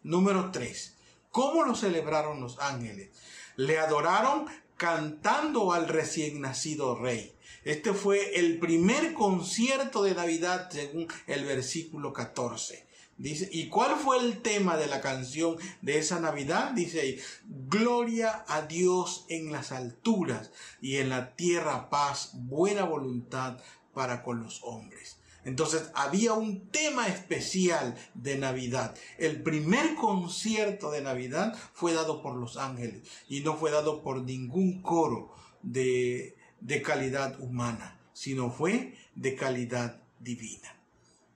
Número 0.02 0.50
3. 0.50 0.94
¿Cómo 1.30 1.64
lo 1.64 1.74
celebraron 1.74 2.38
los 2.42 2.58
ángeles? 2.58 3.08
Le 3.56 3.78
adoraron 3.78 4.44
cantando 4.76 5.72
al 5.72 5.88
recién 5.88 6.42
nacido 6.42 6.94
rey. 6.94 7.34
Este 7.64 7.94
fue 7.94 8.38
el 8.38 8.58
primer 8.58 9.14
concierto 9.14 10.02
de 10.02 10.14
Navidad 10.14 10.68
según 10.70 11.08
el 11.26 11.46
versículo 11.46 12.12
14. 12.12 12.86
Dice, 13.16 13.48
¿y 13.50 13.70
cuál 13.70 13.96
fue 13.96 14.18
el 14.18 14.42
tema 14.42 14.76
de 14.76 14.86
la 14.86 15.00
canción 15.00 15.56
de 15.80 15.96
esa 15.96 16.20
Navidad? 16.20 16.72
Dice 16.72 17.00
ahí, 17.00 17.18
gloria 17.46 18.44
a 18.48 18.60
Dios 18.60 19.24
en 19.30 19.50
las 19.50 19.72
alturas 19.72 20.50
y 20.82 20.96
en 20.96 21.08
la 21.08 21.36
tierra 21.36 21.88
paz, 21.88 22.32
buena 22.34 22.84
voluntad 22.84 23.62
para 23.94 24.22
con 24.22 24.42
los 24.42 24.60
hombres. 24.62 25.15
Entonces 25.46 25.92
había 25.94 26.32
un 26.32 26.68
tema 26.70 27.06
especial 27.06 27.96
de 28.14 28.36
Navidad. 28.36 28.96
El 29.16 29.44
primer 29.44 29.94
concierto 29.94 30.90
de 30.90 31.02
Navidad 31.02 31.56
fue 31.72 31.92
dado 31.92 32.20
por 32.20 32.34
los 32.34 32.56
ángeles 32.56 33.08
y 33.28 33.40
no 33.40 33.56
fue 33.56 33.70
dado 33.70 34.02
por 34.02 34.22
ningún 34.22 34.82
coro 34.82 35.32
de, 35.62 36.36
de 36.60 36.82
calidad 36.82 37.38
humana, 37.38 37.96
sino 38.12 38.50
fue 38.50 38.96
de 39.14 39.36
calidad 39.36 40.02
divina. 40.18 40.80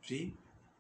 ¿Sí? 0.03 0.37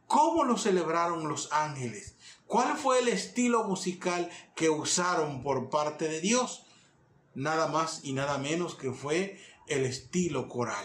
¿Cómo 0.08 0.42
lo 0.42 0.58
celebraron 0.58 1.28
los 1.28 1.52
ángeles? 1.52 2.16
¿Cuál 2.48 2.76
fue 2.76 2.98
el 2.98 3.06
estilo 3.06 3.62
musical 3.62 4.28
que 4.56 4.70
usaron 4.70 5.44
por 5.44 5.70
parte 5.70 6.08
de 6.08 6.20
Dios? 6.20 6.66
Nada 7.36 7.68
más 7.68 8.00
y 8.02 8.12
nada 8.12 8.38
menos 8.38 8.74
que 8.74 8.90
fue 8.90 9.38
el 9.68 9.84
estilo 9.84 10.48
coral. 10.48 10.84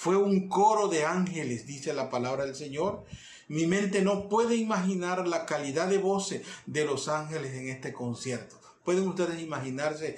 Fue 0.00 0.16
un 0.16 0.48
coro 0.48 0.88
de 0.88 1.04
ángeles, 1.04 1.66
dice 1.66 1.92
la 1.92 2.08
palabra 2.08 2.46
del 2.46 2.54
Señor. 2.54 3.04
Mi 3.48 3.66
mente 3.66 4.00
no 4.00 4.30
puede 4.30 4.56
imaginar 4.56 5.28
la 5.28 5.44
calidad 5.44 5.88
de 5.88 5.98
voces 5.98 6.40
de 6.64 6.86
los 6.86 7.08
ángeles 7.08 7.52
en 7.52 7.68
este 7.68 7.92
concierto. 7.92 8.58
Pueden 8.82 9.06
ustedes 9.06 9.42
imaginarse 9.42 10.16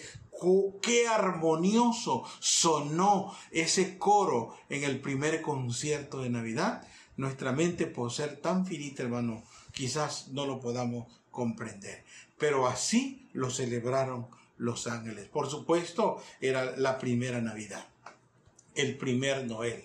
qué 0.80 1.08
armonioso 1.08 2.22
sonó 2.38 3.36
ese 3.50 3.98
coro 3.98 4.54
en 4.68 4.84
el 4.84 5.00
primer 5.00 5.42
concierto 5.42 6.22
de 6.22 6.30
Navidad 6.30 6.86
nuestra 7.16 7.50
mente, 7.50 7.88
por 7.88 8.12
ser 8.12 8.36
tan 8.36 8.64
finita, 8.64 9.02
hermano, 9.02 9.42
quizás 9.72 10.28
no 10.28 10.46
lo 10.46 10.60
podamos 10.60 11.08
comprender. 11.32 12.04
Pero 12.38 12.68
así 12.68 13.28
lo 13.32 13.50
celebraron 13.50 14.28
los 14.58 14.86
ángeles. 14.86 15.26
Por 15.26 15.50
supuesto, 15.50 16.22
era 16.40 16.76
la 16.76 16.98
primera 16.98 17.40
Navidad, 17.40 17.84
el 18.74 18.96
primer 18.96 19.44
Noel. 19.46 19.84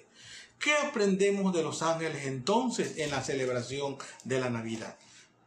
¿Qué 0.59 0.73
aprendemos 0.73 1.53
de 1.53 1.63
los 1.63 1.81
ángeles 1.81 2.25
entonces 2.25 2.97
en 2.97 3.11
la 3.11 3.23
celebración 3.23 3.97
de 4.23 4.39
la 4.39 4.49
Navidad? 4.49 4.97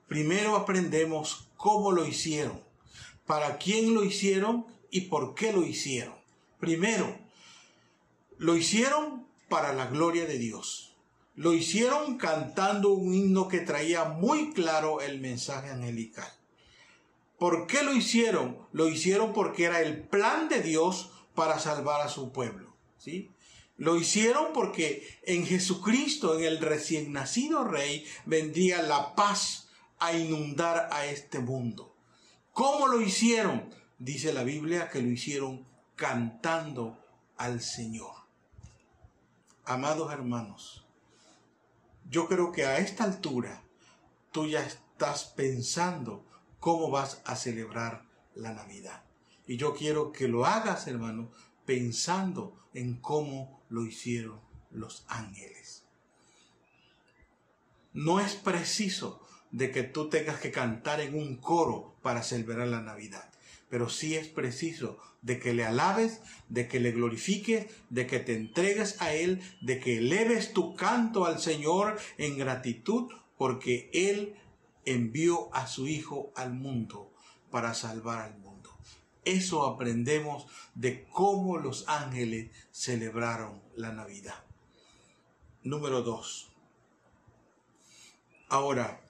Primero 0.07 0.57
aprendemos 0.57 1.49
cómo 1.57 1.93
lo 1.93 2.07
hicieron, 2.07 2.61
para 3.27 3.59
quién 3.59 3.95
lo 3.95 4.05
hicieron 4.05 4.67
y 4.91 5.03
por 5.03 5.35
qué 5.35 5.53
lo 5.53 5.65
hicieron. 5.65 6.15
Primero, 6.59 7.17
lo 8.39 8.57
hicieron 8.57 9.27
para 9.49 9.73
la 9.73 9.87
gloria 9.87 10.27
de 10.27 10.39
Dios. 10.39 10.97
Lo 11.35 11.53
hicieron 11.53 12.19
cantando 12.19 12.91
un 12.91 13.15
himno 13.15 13.49
que 13.49 13.61
traía 13.61 14.05
muy 14.05 14.53
claro 14.53 15.01
el 15.01 15.21
mensaje 15.21 15.71
angelical. 15.71 16.31
¿Por 17.39 17.67
qué 17.67 17.83
lo 17.83 17.95
hicieron? 17.95 18.59
Lo 18.73 18.89
hicieron 18.89 19.33
porque 19.33 19.65
era 19.65 19.81
el 19.81 20.03
plan 20.03 20.49
de 20.49 20.61
Dios 20.61 21.11
para 21.35 21.59
salvar 21.59 22.03
a 22.03 22.09
su 22.09 22.33
pueblo. 22.33 22.70
¿Sí? 23.01 23.31
Lo 23.77 23.97
hicieron 23.97 24.53
porque 24.53 25.19
en 25.23 25.47
Jesucristo, 25.47 26.39
en 26.39 26.45
el 26.45 26.59
recién 26.59 27.13
nacido 27.13 27.65
Rey, 27.65 28.07
vendría 28.27 28.83
la 28.83 29.15
paz 29.15 29.69
a 29.99 30.13
inundar 30.13 30.89
a 30.93 31.07
este 31.07 31.39
mundo. 31.39 31.97
¿Cómo 32.53 32.89
lo 32.89 33.01
hicieron? 33.01 33.75
Dice 33.99 34.33
la 34.33 34.45
Biblia 34.45 34.91
que 34.91 35.01
lo 35.01 35.09
hicieron 35.09 35.67
cantando 35.97 36.99
al 37.37 37.63
Señor. 37.63 38.13
Amados 39.65 40.13
hermanos, 40.13 40.87
yo 42.09 42.29
creo 42.29 42.53
que 42.53 42.67
a 42.67 42.79
esta 42.79 43.05
altura 43.05 43.63
tú 44.31 44.47
ya 44.47 44.61
estás 44.61 45.25
pensando 45.25 46.27
cómo 46.59 46.91
vas 46.91 47.23
a 47.25 47.37
celebrar 47.37 48.05
la 48.35 48.53
Navidad. 48.53 49.05
Y 49.47 49.57
yo 49.57 49.75
quiero 49.75 50.13
que 50.13 50.29
lo 50.29 50.45
hagas, 50.45 50.87
hermano, 50.87 51.31
pensando 51.71 52.57
en 52.75 52.97
cómo 52.97 53.63
lo 53.69 53.87
hicieron 53.87 54.41
los 54.73 55.05
ángeles. 55.09 55.85
No 57.93 58.19
es 58.19 58.35
preciso 58.35 59.25
de 59.53 59.71
que 59.71 59.85
tú 59.85 60.09
tengas 60.09 60.41
que 60.41 60.51
cantar 60.51 61.01
en 61.01 61.15
un 61.15 61.37
coro 61.37 61.95
para 62.03 62.23
celebrar 62.23 62.67
la 62.67 62.81
Navidad 62.81 63.31
pero 63.71 63.89
sí 63.89 64.17
es 64.17 64.29
preciso 64.29 64.99
de 65.23 65.39
que 65.39 65.55
le 65.55 65.65
alabes, 65.65 66.21
de 66.49 66.67
que 66.67 66.81
le 66.81 66.91
glorifiques, 66.91 67.67
de 67.89 68.07
que 68.07 68.19
te 68.19 68.35
entregues 68.35 69.01
a 69.01 69.15
Él, 69.15 69.41
de 69.61 69.79
que 69.79 69.99
eleves 69.99 70.53
tu 70.53 70.75
canto 70.75 71.25
al 71.25 71.39
Señor 71.39 71.97
en 72.19 72.37
gratitud, 72.37 73.11
porque 73.39 73.89
Él 73.95 74.35
envió 74.85 75.55
a 75.55 75.69
su 75.69 75.87
Hijo 75.87 76.33
al 76.35 76.53
mundo 76.53 77.13
para 77.51 77.73
salvar 77.75 78.19
al 78.19 78.33
mundo. 78.33 78.50
Eso 79.25 79.67
aprendemos 79.67 80.47
de 80.75 81.07
cómo 81.09 81.59
los 81.59 81.89
ángeles 81.89 82.51
celebraron 82.71 83.63
la 83.77 83.93
Navidad. 83.93 84.45
Número 85.63 86.03
dos. 86.03 86.51
Ahora, 88.49 89.03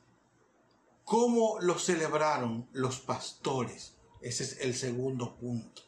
¿cómo 1.04 1.58
lo 1.60 1.78
celebraron 1.78 2.68
los 2.72 3.00
pastores? 3.00 3.96
Ese 4.20 4.44
es 4.44 4.60
el 4.60 4.74
segundo 4.74 5.36
punto. 5.36 5.82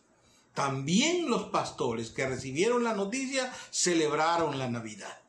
También 0.55 1.29
los 1.29 1.45
pastores 1.45 2.11
que 2.11 2.29
recibieron 2.29 2.85
la 2.85 2.95
noticia 2.95 3.53
celebraron 3.71 4.59
la 4.59 4.69
Navidad. 4.69 5.22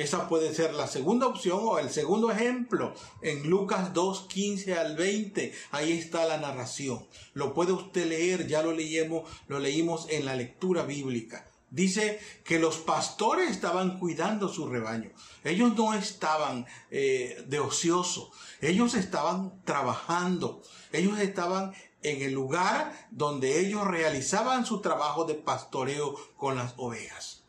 Esa 0.00 0.30
puede 0.30 0.54
ser 0.54 0.72
la 0.72 0.86
segunda 0.86 1.26
opción 1.26 1.58
o 1.60 1.78
el 1.78 1.90
segundo 1.90 2.30
ejemplo. 2.30 2.94
En 3.20 3.50
Lucas 3.50 3.92
2, 3.92 4.28
15 4.30 4.78
al 4.78 4.96
20, 4.96 5.52
ahí 5.72 5.92
está 5.92 6.24
la 6.24 6.38
narración. 6.38 7.06
Lo 7.34 7.52
puede 7.52 7.72
usted 7.72 8.06
leer, 8.06 8.46
ya 8.46 8.62
lo 8.62 8.72
leímos, 8.72 9.28
lo 9.46 9.58
leímos 9.58 10.06
en 10.08 10.24
la 10.24 10.34
lectura 10.36 10.84
bíblica. 10.84 11.46
Dice 11.68 12.18
que 12.44 12.58
los 12.58 12.78
pastores 12.78 13.50
estaban 13.50 13.98
cuidando 13.98 14.48
su 14.48 14.66
rebaño. 14.70 15.10
Ellos 15.44 15.76
no 15.76 15.92
estaban 15.92 16.64
eh, 16.90 17.44
de 17.46 17.60
ocioso. 17.60 18.30
Ellos 18.62 18.94
estaban 18.94 19.62
trabajando. 19.66 20.62
Ellos 20.92 21.18
estaban 21.18 21.74
en 22.02 22.22
el 22.22 22.32
lugar 22.32 23.08
donde 23.10 23.60
ellos 23.60 23.86
realizaban 23.86 24.64
su 24.64 24.80
trabajo 24.80 25.26
de 25.26 25.34
pastoreo 25.34 26.16
con 26.38 26.56
las 26.56 26.72
ovejas. 26.78 27.40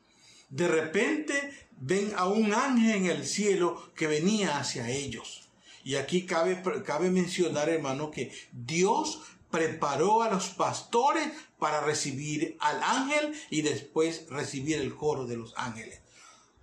De 0.49 0.67
repente 0.67 1.60
ven 1.81 2.13
a 2.15 2.27
un 2.27 2.53
ángel 2.53 2.95
en 2.95 3.05
el 3.07 3.25
cielo 3.25 3.91
que 3.95 4.07
venía 4.07 4.59
hacia 4.59 4.89
ellos. 4.89 5.49
Y 5.83 5.95
aquí 5.95 6.27
cabe, 6.27 6.61
cabe 6.85 7.09
mencionar, 7.09 7.69
hermano, 7.69 8.11
que 8.11 8.31
Dios 8.51 9.19
preparó 9.49 10.21
a 10.21 10.29
los 10.29 10.49
pastores 10.49 11.27
para 11.57 11.81
recibir 11.81 12.55
al 12.59 12.81
ángel 12.83 13.33
y 13.49 13.63
después 13.63 14.27
recibir 14.29 14.77
el 14.77 14.95
coro 14.95 15.25
de 15.25 15.37
los 15.37 15.53
ángeles. 15.57 16.01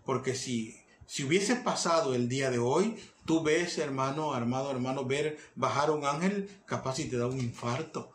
Porque 0.05 0.37
si, 0.37 0.81
si 1.05 1.25
hubiese 1.25 1.57
pasado 1.57 2.15
el 2.15 2.29
día 2.29 2.51
de 2.51 2.59
hoy, 2.59 2.97
tú 3.27 3.43
ves, 3.43 3.77
hermano, 3.79 4.35
armado, 4.35 4.71
hermano, 4.71 5.05
ver 5.05 5.37
bajar 5.57 5.91
un 5.91 6.07
ángel, 6.07 6.49
capaz 6.65 6.97
si 6.97 7.07
te 7.07 7.19
da 7.19 7.27
un 7.27 7.41
infarto, 7.41 8.13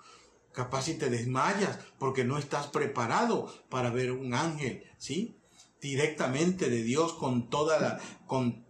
capaz 0.53 0.83
si 0.83 0.95
te 0.95 1.09
desmayas, 1.09 1.79
porque 1.99 2.23
no 2.23 2.37
estás 2.37 2.67
preparado 2.67 3.53
para 3.69 3.89
ver 3.89 4.13
un 4.13 4.33
ángel, 4.33 4.89
¿sí? 4.97 5.35
Directamente 5.83 6.69
de 6.69 6.81
Dios 6.81 7.11
con 7.11 7.49
toda 7.49 7.77
la, 7.77 7.99
con, 8.25 8.65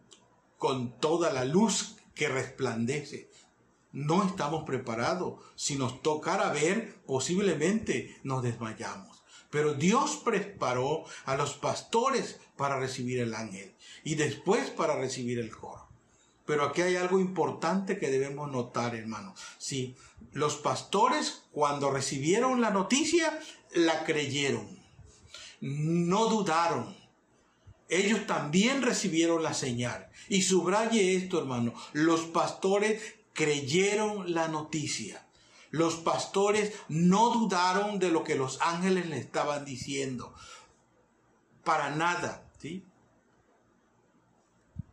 con 0.57 0.99
toda 0.99 1.31
la 1.31 1.45
luz 1.45 1.97
que 2.15 2.27
resplandece. 2.27 3.29
No 3.91 4.27
estamos 4.27 4.63
preparados. 4.63 5.39
Si 5.55 5.75
nos 5.75 6.01
tocara 6.01 6.51
ver, 6.51 6.95
posiblemente 7.05 8.17
nos 8.23 8.41
desmayamos. 8.41 9.23
Pero 9.51 9.75
Dios 9.75 10.19
preparó 10.25 11.03
a 11.25 11.35
los 11.35 11.53
pastores 11.53 12.39
para 12.57 12.79
recibir 12.79 13.19
el 13.19 13.35
ángel 13.35 13.75
y 14.03 14.15
después 14.15 14.71
para 14.71 14.95
recibir 14.95 15.37
el 15.37 15.55
coro. 15.55 15.87
Pero 16.47 16.63
aquí 16.63 16.81
hay 16.81 16.95
algo 16.95 17.19
importante 17.19 17.99
que 17.99 18.09
debemos 18.09 18.51
notar, 18.51 18.95
hermanos. 18.95 19.39
Si 19.59 19.95
los 20.31 20.55
pastores 20.55 21.43
cuando 21.51 21.91
recibieron 21.91 22.59
la 22.59 22.71
noticia, 22.71 23.39
la 23.75 24.03
creyeron. 24.03 24.67
No 25.61 26.25
dudaron. 26.25 27.02
Ellos 27.93 28.25
también 28.25 28.81
recibieron 28.81 29.43
la 29.43 29.53
señal. 29.53 30.09
Y 30.27 30.41
subraye 30.41 31.15
esto, 31.15 31.37
hermano. 31.37 31.73
Los 31.91 32.21
pastores 32.21 33.01
creyeron 33.33 34.33
la 34.33 34.47
noticia. 34.47 35.27
Los 35.69 35.95
pastores 35.95 36.73
no 36.87 37.31
dudaron 37.31 37.99
de 37.99 38.09
lo 38.09 38.23
que 38.23 38.35
los 38.35 38.59
ángeles 38.61 39.07
le 39.09 39.17
estaban 39.19 39.63
diciendo. 39.63 40.33
Para 41.63 41.91
nada, 41.91 42.49
¿sí? 42.59 42.83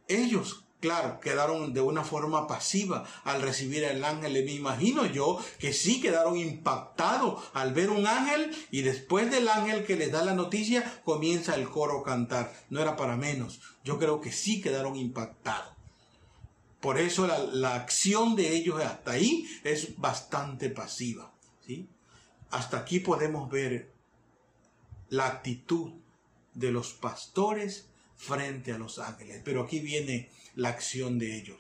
Ellos 0.07 0.65
Claro, 0.81 1.21
quedaron 1.21 1.75
de 1.75 1.83
una 1.83 2.05
forma 2.05 2.47
pasiva 2.47 3.05
al 3.25 3.43
recibir 3.43 3.85
al 3.85 4.03
ángel. 4.03 4.33
Me 4.33 4.53
imagino 4.53 5.05
yo 5.05 5.39
que 5.59 5.75
sí 5.75 6.01
quedaron 6.01 6.39
impactados 6.39 7.45
al 7.53 7.75
ver 7.75 7.91
un 7.91 8.07
ángel 8.07 8.51
y 8.71 8.81
después 8.81 9.31
del 9.31 9.49
ángel 9.49 9.85
que 9.85 9.97
les 9.97 10.11
da 10.11 10.25
la 10.25 10.33
noticia 10.33 11.03
comienza 11.05 11.55
el 11.55 11.69
coro 11.69 12.01
a 12.01 12.05
cantar. 12.05 12.51
No 12.71 12.81
era 12.81 12.97
para 12.97 13.19
menos. 13.19 13.61
Yo 13.85 13.99
creo 13.99 14.23
que 14.23 14.33
sí 14.33 14.63
quedaron 14.63 14.97
impactados. 14.97 15.75
Por 16.81 16.99
eso 16.99 17.27
la, 17.27 17.75
acción 17.75 18.35
de 18.35 18.57
ellos 18.57 18.83
hasta 18.83 19.13
ahí 19.13 19.47
es 19.65 19.99
bastante 19.99 20.71
pasiva. 20.71 21.31
¿sí? 21.61 21.91
Hasta 22.51 22.79
aquí 22.79 23.01
podemos 23.01 23.51
ver 23.51 23.93
la 25.11 25.27
actitud 25.27 25.93
de 26.55 26.73
los 26.73 26.95
pastores 26.95 27.90
frente 28.21 28.73
a 28.73 28.79
los 28.79 28.99
ángeles. 28.99 29.41
Pero 29.45 29.63
aquí 29.63 29.81
viene 29.81 30.31
la 30.55 30.69
acción 30.69 31.19
de 31.19 31.37
ellos. 31.37 31.57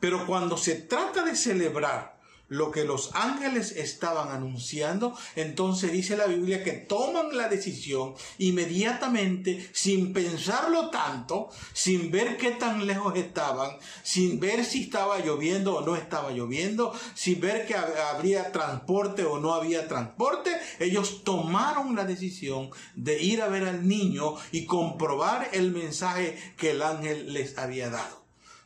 Pero 0.00 0.26
cuando 0.26 0.56
se 0.56 0.74
trata 0.74 1.24
de 1.24 1.36
celebrar 1.36 2.19
lo 2.50 2.72
que 2.72 2.84
los 2.84 3.14
ángeles 3.14 3.72
estaban 3.72 4.28
anunciando, 4.28 5.16
entonces 5.36 5.92
dice 5.92 6.16
la 6.16 6.26
Biblia 6.26 6.62
que 6.62 6.72
toman 6.72 7.34
la 7.36 7.48
decisión 7.48 8.14
inmediatamente, 8.38 9.70
sin 9.72 10.12
pensarlo 10.12 10.90
tanto, 10.90 11.48
sin 11.72 12.10
ver 12.10 12.36
qué 12.36 12.50
tan 12.50 12.86
lejos 12.86 13.16
estaban, 13.16 13.70
sin 14.02 14.40
ver 14.40 14.64
si 14.64 14.82
estaba 14.82 15.20
lloviendo 15.20 15.76
o 15.76 15.86
no 15.86 15.94
estaba 15.94 16.32
lloviendo, 16.32 16.92
sin 17.14 17.40
ver 17.40 17.66
que 17.66 17.76
habría 17.76 18.50
transporte 18.50 19.24
o 19.24 19.38
no 19.38 19.54
había 19.54 19.86
transporte, 19.86 20.50
ellos 20.80 21.22
tomaron 21.22 21.94
la 21.94 22.04
decisión 22.04 22.70
de 22.96 23.22
ir 23.22 23.42
a 23.42 23.48
ver 23.48 23.64
al 23.64 23.86
niño 23.86 24.34
y 24.50 24.66
comprobar 24.66 25.50
el 25.52 25.70
mensaje 25.70 26.36
que 26.56 26.72
el 26.72 26.82
ángel 26.82 27.32
les 27.32 27.56
había 27.58 27.90
dado 27.90 28.20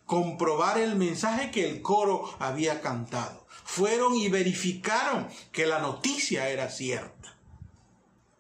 comprobar 0.06 0.76
el 0.78 0.96
mensaje 0.96 1.50
que 1.50 1.66
el 1.66 1.80
coro 1.80 2.28
había 2.38 2.82
cantado 2.82 3.43
fueron 3.64 4.14
y 4.14 4.29
verificaron 4.29 5.27
que 5.50 5.66
la 5.66 5.81
noticia 5.81 6.48
era 6.48 6.70
cierta. 6.70 7.37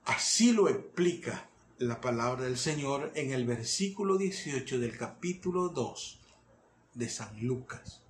Así 0.04 0.52
lo 0.52 0.68
explica 0.68 1.48
la 1.78 2.00
palabra 2.00 2.44
del 2.44 2.58
Señor 2.58 3.10
en 3.14 3.32
el 3.32 3.46
versículo 3.46 4.16
18 4.16 4.78
del 4.78 4.96
capítulo 4.96 5.70
2 5.70 6.20
de 6.94 7.08
San 7.08 7.44
Lucas. 7.44 8.02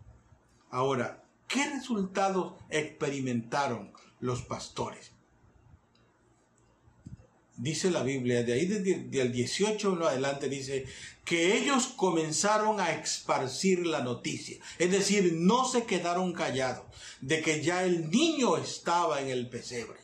Ahora, 0.71 1.25
¿qué 1.47 1.71
resultados 1.71 2.55
experimentaron 2.69 3.93
los 4.21 4.43
pastores? 4.43 5.13
Dice 7.57 7.91
la 7.91 8.03
Biblia, 8.03 8.43
de 8.43 8.53
ahí 8.53 8.67
del 8.67 9.33
18 9.33 9.93
en 9.93 10.03
adelante 10.03 10.49
dice, 10.49 10.87
que 11.25 11.57
ellos 11.57 11.87
comenzaron 11.87 12.81
a 12.81 12.93
esparcir 12.93 13.87
la 13.87 14.01
noticia. 14.01 14.59
Es 14.79 14.91
decir, 14.91 15.35
no 15.35 15.65
se 15.65 15.85
quedaron 15.85 16.33
callados 16.33 16.85
de 17.21 17.41
que 17.41 17.63
ya 17.63 17.85
el 17.85 18.11
niño 18.11 18.57
estaba 18.57 19.21
en 19.21 19.29
el 19.29 19.49
pesebre. 19.49 20.01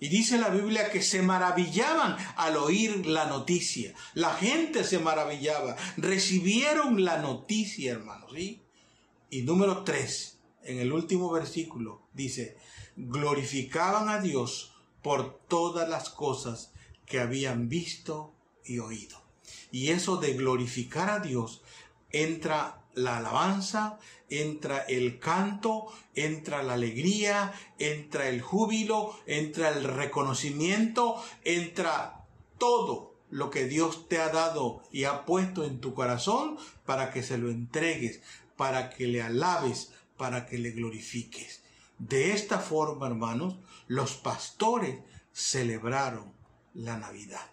Y 0.00 0.08
dice 0.08 0.38
la 0.38 0.50
Biblia 0.50 0.90
que 0.90 1.02
se 1.02 1.22
maravillaban 1.22 2.16
al 2.36 2.56
oír 2.56 3.06
la 3.06 3.26
noticia. 3.26 3.94
La 4.14 4.34
gente 4.34 4.84
se 4.84 4.98
maravillaba. 4.98 5.76
Recibieron 5.96 7.04
la 7.04 7.18
noticia, 7.18 7.92
hermanos. 7.92 8.32
Y 8.36 9.42
número 9.42 9.82
tres, 9.82 10.38
en 10.62 10.78
el 10.78 10.92
último 10.92 11.30
versículo, 11.30 12.02
dice, 12.12 12.56
glorificaban 12.96 14.08
a 14.08 14.20
Dios 14.20 14.74
por 15.02 15.38
todas 15.48 15.88
las 15.88 16.08
cosas 16.10 16.73
que 17.06 17.20
habían 17.20 17.68
visto 17.68 18.34
y 18.64 18.78
oído. 18.78 19.22
Y 19.70 19.90
eso 19.90 20.16
de 20.16 20.34
glorificar 20.34 21.10
a 21.10 21.20
Dios 21.20 21.62
entra 22.10 22.84
la 22.94 23.18
alabanza, 23.18 23.98
entra 24.28 24.78
el 24.78 25.18
canto, 25.18 25.86
entra 26.14 26.62
la 26.62 26.74
alegría, 26.74 27.52
entra 27.78 28.28
el 28.28 28.40
júbilo, 28.40 29.18
entra 29.26 29.70
el 29.70 29.84
reconocimiento, 29.84 31.22
entra 31.42 32.24
todo 32.58 33.14
lo 33.30 33.50
que 33.50 33.66
Dios 33.66 34.08
te 34.08 34.18
ha 34.18 34.28
dado 34.28 34.82
y 34.92 35.04
ha 35.04 35.24
puesto 35.24 35.64
en 35.64 35.80
tu 35.80 35.94
corazón 35.94 36.56
para 36.86 37.10
que 37.10 37.22
se 37.22 37.36
lo 37.36 37.50
entregues, 37.50 38.20
para 38.56 38.90
que 38.90 39.08
le 39.08 39.22
alabes, 39.22 39.92
para 40.16 40.46
que 40.46 40.58
le 40.58 40.70
glorifiques. 40.70 41.62
De 41.98 42.32
esta 42.32 42.58
forma, 42.58 43.06
hermanos, 43.06 43.56
los 43.88 44.14
pastores 44.14 45.00
celebraron 45.32 46.33
la 46.74 46.98
Navidad. 46.98 47.50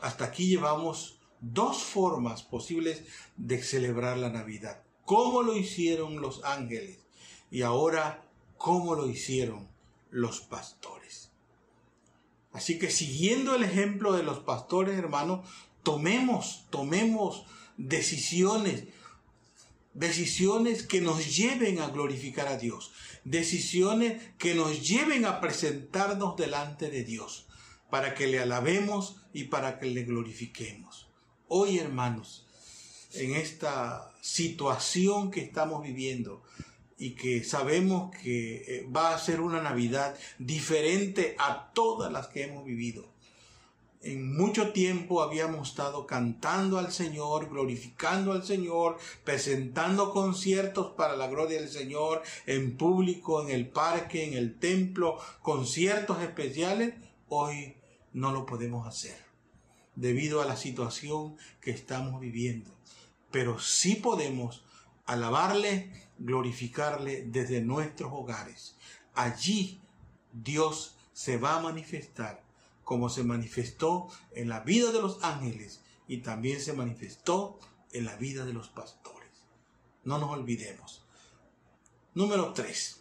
Hasta 0.00 0.24
aquí 0.24 0.48
llevamos 0.48 1.18
dos 1.40 1.82
formas 1.82 2.42
posibles 2.42 3.04
de 3.36 3.62
celebrar 3.62 4.16
la 4.16 4.30
Navidad. 4.30 4.82
¿Cómo 5.04 5.42
lo 5.42 5.56
hicieron 5.56 6.20
los 6.20 6.42
ángeles? 6.44 6.98
Y 7.50 7.62
ahora, 7.62 8.24
¿cómo 8.56 8.94
lo 8.94 9.08
hicieron 9.08 9.68
los 10.10 10.40
pastores? 10.40 11.30
Así 12.52 12.78
que 12.78 12.90
siguiendo 12.90 13.54
el 13.54 13.64
ejemplo 13.64 14.12
de 14.12 14.22
los 14.22 14.38
pastores, 14.38 14.98
hermanos, 14.98 15.48
tomemos, 15.82 16.66
tomemos 16.70 17.44
decisiones, 17.76 18.84
decisiones 19.92 20.84
que 20.84 21.00
nos 21.00 21.36
lleven 21.36 21.80
a 21.80 21.88
glorificar 21.88 22.46
a 22.46 22.56
Dios, 22.56 22.92
decisiones 23.24 24.22
que 24.38 24.54
nos 24.54 24.88
lleven 24.88 25.26
a 25.26 25.40
presentarnos 25.40 26.36
delante 26.36 26.90
de 26.90 27.04
Dios 27.04 27.43
para 27.94 28.12
que 28.12 28.26
le 28.26 28.40
alabemos 28.40 29.18
y 29.32 29.44
para 29.44 29.78
que 29.78 29.86
le 29.86 30.02
glorifiquemos. 30.02 31.06
Hoy, 31.46 31.78
hermanos, 31.78 32.44
en 33.12 33.36
esta 33.36 34.12
situación 34.20 35.30
que 35.30 35.42
estamos 35.42 35.80
viviendo 35.80 36.42
y 36.98 37.10
que 37.10 37.44
sabemos 37.44 38.10
que 38.20 38.56
eh, 38.56 38.86
va 38.90 39.14
a 39.14 39.18
ser 39.20 39.40
una 39.40 39.62
Navidad 39.62 40.18
diferente 40.40 41.36
a 41.38 41.70
todas 41.72 42.10
las 42.10 42.26
que 42.26 42.42
hemos 42.42 42.64
vivido. 42.64 43.08
En 44.02 44.36
mucho 44.36 44.72
tiempo 44.72 45.22
habíamos 45.22 45.68
estado 45.68 46.04
cantando 46.04 46.80
al 46.80 46.90
Señor, 46.90 47.48
glorificando 47.48 48.32
al 48.32 48.42
Señor, 48.42 48.98
presentando 49.22 50.10
conciertos 50.10 50.94
para 50.96 51.14
la 51.14 51.28
gloria 51.28 51.60
del 51.60 51.70
Señor 51.70 52.24
en 52.46 52.76
público, 52.76 53.40
en 53.40 53.54
el 53.54 53.68
parque, 53.68 54.24
en 54.24 54.34
el 54.34 54.58
templo, 54.58 55.16
conciertos 55.42 56.20
especiales. 56.20 56.94
Hoy 57.28 57.76
no 58.14 58.32
lo 58.32 58.46
podemos 58.46 58.86
hacer 58.86 59.22
debido 59.96 60.40
a 60.40 60.46
la 60.46 60.56
situación 60.56 61.36
que 61.60 61.70
estamos 61.70 62.20
viviendo. 62.20 62.70
Pero 63.30 63.58
sí 63.58 63.96
podemos 63.96 64.64
alabarle, 65.06 66.08
glorificarle 66.18 67.24
desde 67.26 67.60
nuestros 67.60 68.12
hogares. 68.12 68.76
Allí 69.14 69.80
Dios 70.32 70.96
se 71.12 71.36
va 71.36 71.56
a 71.56 71.62
manifestar 71.62 72.42
como 72.82 73.08
se 73.08 73.24
manifestó 73.24 74.08
en 74.32 74.48
la 74.48 74.60
vida 74.60 74.92
de 74.92 75.00
los 75.00 75.22
ángeles 75.22 75.80
y 76.06 76.18
también 76.18 76.60
se 76.60 76.74
manifestó 76.74 77.58
en 77.92 78.04
la 78.04 78.16
vida 78.16 78.44
de 78.44 78.52
los 78.52 78.68
pastores. 78.68 79.30
No 80.04 80.18
nos 80.18 80.30
olvidemos. 80.30 81.02
Número 82.14 82.52
3. 82.52 83.00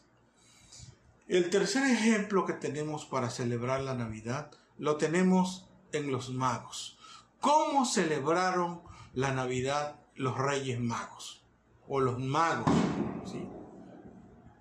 El 1.28 1.50
tercer 1.50 1.84
ejemplo 1.92 2.46
que 2.46 2.54
tenemos 2.54 3.06
para 3.06 3.30
celebrar 3.30 3.82
la 3.82 3.94
Navidad 3.94 4.52
lo 4.78 4.98
tenemos 4.98 5.70
en 5.92 6.12
los 6.12 6.30
magos. 6.30 6.98
¿Cómo 7.40 7.86
celebraron 7.86 8.82
la 9.14 9.32
Navidad 9.32 10.00
los 10.16 10.38
Reyes 10.38 10.80
Magos? 10.80 11.44
O 11.88 12.00
los 12.00 12.20
magos. 12.20 12.74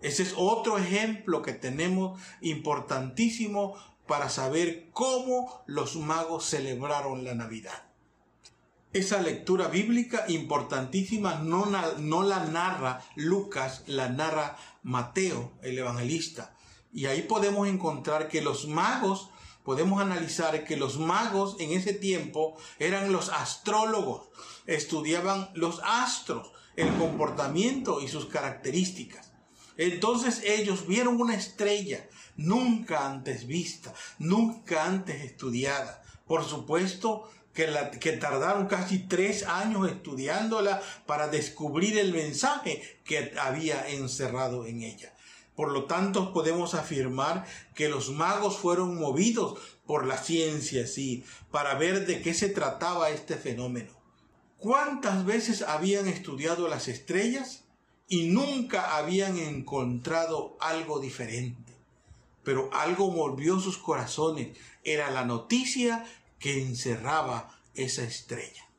Ese 0.01 0.25
es 0.25 0.35
otro 0.37 0.79
ejemplo 0.79 1.43
que 1.43 1.53
tenemos 1.53 2.21
importantísimo 2.41 3.77
para 4.07 4.29
saber 4.29 4.91
cómo 4.93 5.63
los 5.67 5.97
magos 5.97 6.45
celebraron 6.45 7.25
la 7.25 7.35
Navidad. 7.35 7.85
Esa 8.93 9.23
lectura 9.23 9.69
bíblica 9.69 10.27
importantísima 10.29 11.37
no, 11.37 11.67
no, 11.99 12.23
la 12.23 12.45
narra 12.45 13.03
Lucas, 13.17 13.85
la 13.87 14.11
narra 14.11 14.59
Mateo, 14.83 15.53
el 15.63 15.79
evangelista. 15.79 16.55
Y 16.93 17.07
ahí 17.07 17.23
podemos 17.23 17.69
encontrar 17.69 18.29
que 18.29 18.43
los 18.43 18.69
magos, 18.69 19.31
podemos 19.65 20.01
analizar 20.01 20.65
que 20.65 20.77
los 20.77 20.99
magos 20.99 21.57
en 21.59 21.73
ese 21.73 21.93
tiempo 21.93 22.57
eran 22.79 23.13
los 23.13 23.29
astrólogos, 23.29 24.29
estudiaban 24.67 25.51
los 25.55 25.81
astros, 25.85 26.53
el 26.77 26.93
comportamiento 26.97 28.01
y 28.01 28.09
sus 28.09 28.27
características. 28.27 29.33
Entonces 29.77 30.43
ellos 30.45 30.87
vieron 30.87 31.21
una 31.21 31.35
estrella 31.35 32.07
nunca 32.37 33.07
antes 33.07 33.47
vista, 33.47 33.93
nunca 34.19 34.85
antes 34.85 35.23
estudiada. 35.25 36.03
Por 36.27 36.45
supuesto 36.45 37.31
que, 37.55 37.69
que 38.01 38.13
tardaron 38.13 38.67
casi 38.67 39.01
tres 39.01 39.47
años 39.47 39.91
estudiándola 39.91 40.81
para 41.07 41.29
descubrir 41.29 41.99
el 41.99 42.13
mensaje 42.13 43.01
que 43.05 43.35
había 43.39 43.89
encerrado 43.89 44.67
en 44.67 44.83
ella. 44.83 45.12
Por 45.55 45.71
lo 45.71 45.85
tanto, 45.85 46.33
podemos 46.33 46.75
afirmar 46.75 47.47
que 47.75 47.89
los 47.89 48.11
magos 48.11 48.57
fueron 48.57 48.99
movidos 48.99 49.59
por 49.87 50.07
la 50.07 50.17
ciencia, 50.17 50.87
sí, 50.87 51.25
para 51.51 51.75
ver 51.75 52.07
de 52.07 52.23
qué 52.23 52.33
se 52.33 52.49
trataba 52.49 53.11
este 53.11 53.37
fenómeno. 53.37 53.91
¿Cuántas 54.57 55.25
veces 55.25 55.63
habían 55.63 56.07
estudiado 56.07 56.69
las 56.69 56.89
estrellas 56.89 57.65
y 58.09 58.29
nunca 58.29 58.97
habían 58.97 59.37
encontrado 59.37 60.57
algo 60.61 61.01
diferente? 61.01 61.73
Pero 62.45 62.71
algo 62.73 63.11
volvió 63.11 63.61
sus 63.61 63.77
corazones. 63.77 64.57
Era 64.85 65.11
la 65.11 65.25
noticia 65.25 66.05
que 66.39 66.63
encerraba 66.63 67.61
esa 67.75 68.05
estrella. 68.05 68.72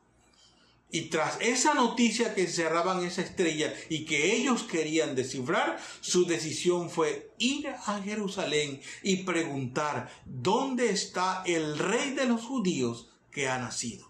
Y 0.94 1.06
tras 1.06 1.38
esa 1.40 1.74
noticia 1.74 2.36
que 2.36 2.42
encerraban 2.42 3.04
esa 3.04 3.20
estrella 3.20 3.74
y 3.88 4.04
que 4.04 4.36
ellos 4.36 4.62
querían 4.62 5.16
descifrar, 5.16 5.76
su 6.00 6.24
decisión 6.24 6.88
fue 6.88 7.32
ir 7.36 7.66
a 7.66 8.00
Jerusalén 8.00 8.80
y 9.02 9.24
preguntar 9.24 10.08
dónde 10.24 10.90
está 10.90 11.42
el 11.46 11.80
rey 11.80 12.12
de 12.12 12.26
los 12.26 12.42
judíos 12.42 13.08
que 13.32 13.48
ha 13.48 13.58
nacido. 13.58 14.08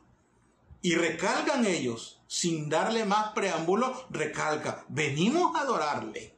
Y 0.83 0.95
recalcan 0.97 1.65
ellos, 1.65 2.21
sin 2.27 2.69
darle 2.69 3.07
más 3.07 3.33
preámbulo, 3.33 4.07
recalca, 4.11 4.85
venimos 4.91 5.57
a 5.57 5.61
adorarle. 5.61 6.35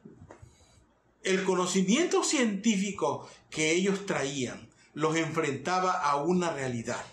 El 1.23 1.43
conocimiento 1.43 2.23
científico 2.23 3.29
que 3.49 3.71
ellos 3.71 4.05
traían 4.05 4.69
los 4.93 5.17
enfrentaba 5.17 5.91
a 5.91 6.15
una 6.15 6.51
realidad. 6.51 7.05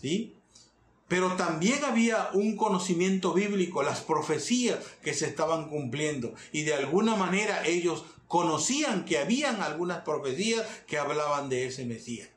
¿Sí? 0.00 0.34
Pero 1.12 1.36
también 1.36 1.84
había 1.84 2.30
un 2.32 2.56
conocimiento 2.56 3.34
bíblico, 3.34 3.82
las 3.82 4.00
profecías 4.00 4.78
que 5.02 5.12
se 5.12 5.26
estaban 5.26 5.68
cumpliendo. 5.68 6.32
Y 6.52 6.62
de 6.62 6.72
alguna 6.72 7.16
manera 7.16 7.66
ellos 7.66 8.06
conocían 8.28 9.04
que 9.04 9.18
habían 9.18 9.60
algunas 9.60 10.04
profecías 10.04 10.66
que 10.86 10.96
hablaban 10.96 11.50
de 11.50 11.66
ese 11.66 11.84
Mesías. 11.84 12.30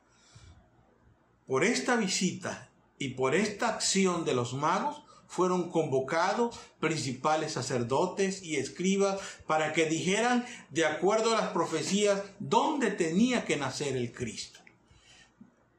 Por 1.48 1.64
esta 1.64 1.96
visita 1.96 2.70
y 3.00 3.12
por 3.12 3.34
esta 3.34 3.70
acción 3.70 4.26
de 4.26 4.34
los 4.34 4.54
magos, 4.54 5.04
fueron 5.26 5.72
convocados 5.72 6.60
principales 6.82 7.54
sacerdotes 7.54 8.44
y 8.44 8.58
escribas 8.58 9.22
para 9.48 9.72
que 9.72 9.86
dijeran, 9.86 10.46
de 10.70 10.86
acuerdo 10.86 11.34
a 11.34 11.40
las 11.40 11.52
profecías, 11.52 12.24
dónde 12.40 12.92
tenía 12.92 13.46
que 13.46 13.56
nacer 13.56 13.96
el 13.96 14.12
Cristo. 14.12 14.65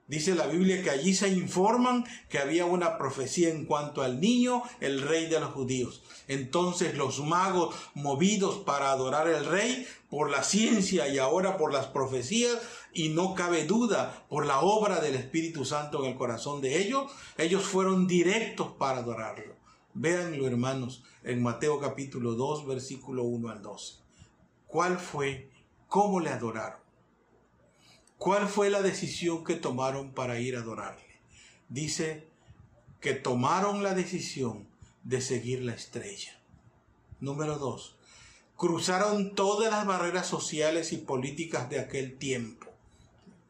Dice 0.08 0.36
la 0.36 0.46
Biblia 0.46 0.82
que 0.84 0.90
allí 0.90 1.14
se 1.14 1.28
informan 1.28 2.04
que 2.28 2.38
había 2.38 2.64
una 2.64 2.96
profecía 2.96 3.48
en 3.48 3.64
cuanto 3.64 4.02
al 4.02 4.20
niño, 4.20 4.62
el 4.80 5.02
rey 5.02 5.26
de 5.26 5.40
los 5.40 5.50
judíos. 5.50 6.02
Entonces 6.28 6.96
los 6.96 7.18
magos, 7.20 7.74
movidos 7.94 8.58
para 8.58 8.92
adorar 8.92 9.26
al 9.26 9.44
rey 9.44 9.86
por 10.08 10.30
la 10.30 10.44
ciencia 10.44 11.08
y 11.08 11.18
ahora 11.18 11.56
por 11.56 11.72
las 11.72 11.86
profecías, 11.86 12.56
y 12.92 13.08
no 13.08 13.34
cabe 13.34 13.64
duda 13.64 14.24
por 14.28 14.46
la 14.46 14.60
obra 14.60 15.00
del 15.00 15.16
Espíritu 15.16 15.64
Santo 15.64 16.04
en 16.04 16.12
el 16.12 16.16
corazón 16.16 16.60
de 16.60 16.78
ellos, 16.78 17.10
ellos 17.36 17.64
fueron 17.64 18.06
directos 18.06 18.72
para 18.78 18.98
adorarlo. 18.98 19.56
Véanlo, 19.92 20.46
hermanos, 20.46 21.02
en 21.24 21.42
Mateo 21.42 21.80
capítulo 21.80 22.34
2, 22.34 22.66
versículo 22.66 23.24
1 23.24 23.48
al 23.48 23.62
12. 23.62 23.94
¿Cuál 24.68 24.98
fue? 24.98 25.50
¿Cómo 25.88 26.20
le 26.20 26.30
adoraron? 26.30 26.86
¿Cuál 28.18 28.48
fue 28.48 28.70
la 28.70 28.83
decisión 28.83 29.44
que 29.44 29.55
tomaron 29.55 30.12
para 30.12 30.40
ir 30.40 30.57
a 30.57 30.61
adorarle? 30.61 31.05
Dice 31.68 32.26
que 33.00 33.12
tomaron 33.12 33.83
la 33.83 33.94
decisión 33.94 34.66
de 35.05 35.20
seguir 35.20 35.62
la 35.62 35.74
estrella. 35.74 36.40
Número 37.20 37.59
dos, 37.59 37.96
cruzaron 38.57 39.35
todas 39.35 39.70
las 39.70 39.87
barreras 39.87 40.26
sociales 40.26 40.92
y 40.92 40.96
políticas 40.96 41.68
de 41.68 41.79
aquel 41.79 42.16
tiempo. 42.16 42.66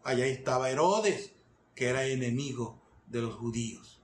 Allá 0.02 0.26
estaba 0.26 0.70
Herodes, 0.70 1.32
que 1.74 1.86
era 1.86 2.04
enemigo 2.04 2.80
de 3.06 3.22
los 3.22 3.34
judíos. 3.34 4.00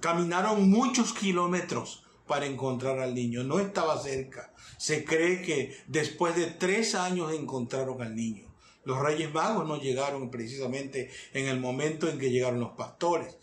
Caminaron 0.00 0.68
muchos 0.70 1.12
kilómetros 1.12 2.04
para 2.26 2.46
encontrar 2.46 3.00
al 3.00 3.14
niño. 3.14 3.42
No 3.42 3.58
estaba 3.58 3.98
cerca. 4.00 4.52
Se 4.76 5.04
cree 5.04 5.42
que 5.42 5.76
después 5.86 6.36
de 6.36 6.46
tres 6.46 6.94
años 6.94 7.32
encontraron 7.32 8.00
al 8.02 8.14
niño. 8.14 8.47
Los 8.88 9.00
reyes 9.00 9.30
magos 9.34 9.68
no 9.68 9.76
llegaron 9.76 10.30
precisamente 10.30 11.10
en 11.34 11.46
el 11.46 11.60
momento 11.60 12.08
en 12.08 12.18
que 12.18 12.30
llegaron 12.30 12.58
los 12.58 12.70
pastores. 12.70 13.36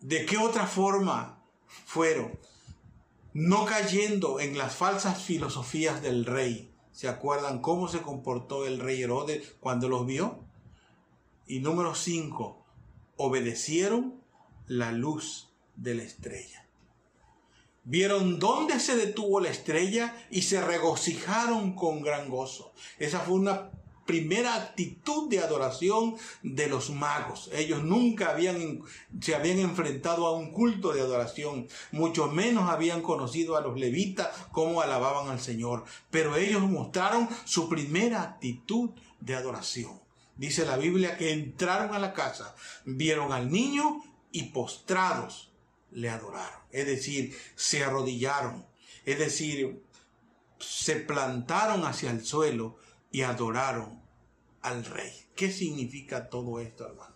¿De 0.00 0.24
qué 0.24 0.38
otra 0.38 0.68
forma 0.68 1.42
fueron? 1.86 2.38
No 3.32 3.66
cayendo 3.66 4.38
en 4.38 4.56
las 4.56 4.76
falsas 4.76 5.20
filosofías 5.24 6.00
del 6.02 6.24
rey. 6.24 6.72
¿Se 6.92 7.08
acuerdan 7.08 7.60
cómo 7.60 7.88
se 7.88 8.00
comportó 8.00 8.64
el 8.64 8.78
rey 8.78 9.02
Herodes 9.02 9.56
cuando 9.58 9.88
los 9.88 10.06
vio? 10.06 10.44
Y 11.48 11.58
número 11.58 11.96
cinco, 11.96 12.64
obedecieron 13.16 14.22
la 14.68 14.92
luz 14.92 15.52
de 15.74 15.96
la 15.96 16.04
estrella 16.04 16.59
vieron 17.90 18.38
dónde 18.38 18.78
se 18.78 18.96
detuvo 18.96 19.40
la 19.40 19.50
estrella 19.50 20.14
y 20.30 20.42
se 20.42 20.60
regocijaron 20.60 21.74
con 21.74 22.02
gran 22.02 22.30
gozo. 22.30 22.72
Esa 23.00 23.18
fue 23.18 23.34
una 23.34 23.72
primera 24.06 24.54
actitud 24.54 25.28
de 25.28 25.40
adoración 25.40 26.14
de 26.44 26.68
los 26.68 26.90
magos. 26.90 27.50
Ellos 27.52 27.82
nunca 27.82 28.30
habían, 28.30 28.82
se 29.20 29.34
habían 29.34 29.58
enfrentado 29.58 30.26
a 30.26 30.36
un 30.36 30.52
culto 30.52 30.92
de 30.92 31.00
adoración, 31.00 31.66
mucho 31.90 32.28
menos 32.28 32.70
habían 32.70 33.02
conocido 33.02 33.56
a 33.56 33.60
los 33.60 33.76
levitas 33.76 34.28
cómo 34.52 34.82
alababan 34.82 35.28
al 35.28 35.40
Señor, 35.40 35.84
pero 36.10 36.36
ellos 36.36 36.62
mostraron 36.62 37.28
su 37.44 37.68
primera 37.68 38.22
actitud 38.22 38.90
de 39.20 39.34
adoración. 39.34 40.00
Dice 40.36 40.64
la 40.64 40.76
Biblia 40.76 41.16
que 41.16 41.32
entraron 41.32 41.92
a 41.92 41.98
la 41.98 42.12
casa, 42.12 42.54
vieron 42.84 43.32
al 43.32 43.50
niño 43.50 44.00
y 44.30 44.44
postrados 44.44 45.49
le 45.92 46.10
adoraron. 46.10 46.60
Es 46.70 46.86
decir, 46.86 47.36
se 47.56 47.84
arrodillaron. 47.84 48.66
Es 49.04 49.18
decir, 49.18 49.82
se 50.58 50.96
plantaron 50.96 51.84
hacia 51.84 52.10
el 52.10 52.24
suelo 52.24 52.76
y 53.10 53.22
adoraron 53.22 54.00
al 54.62 54.84
rey. 54.84 55.12
¿Qué 55.34 55.50
significa 55.50 56.28
todo 56.28 56.60
esto, 56.60 56.86
hermano? 56.86 57.14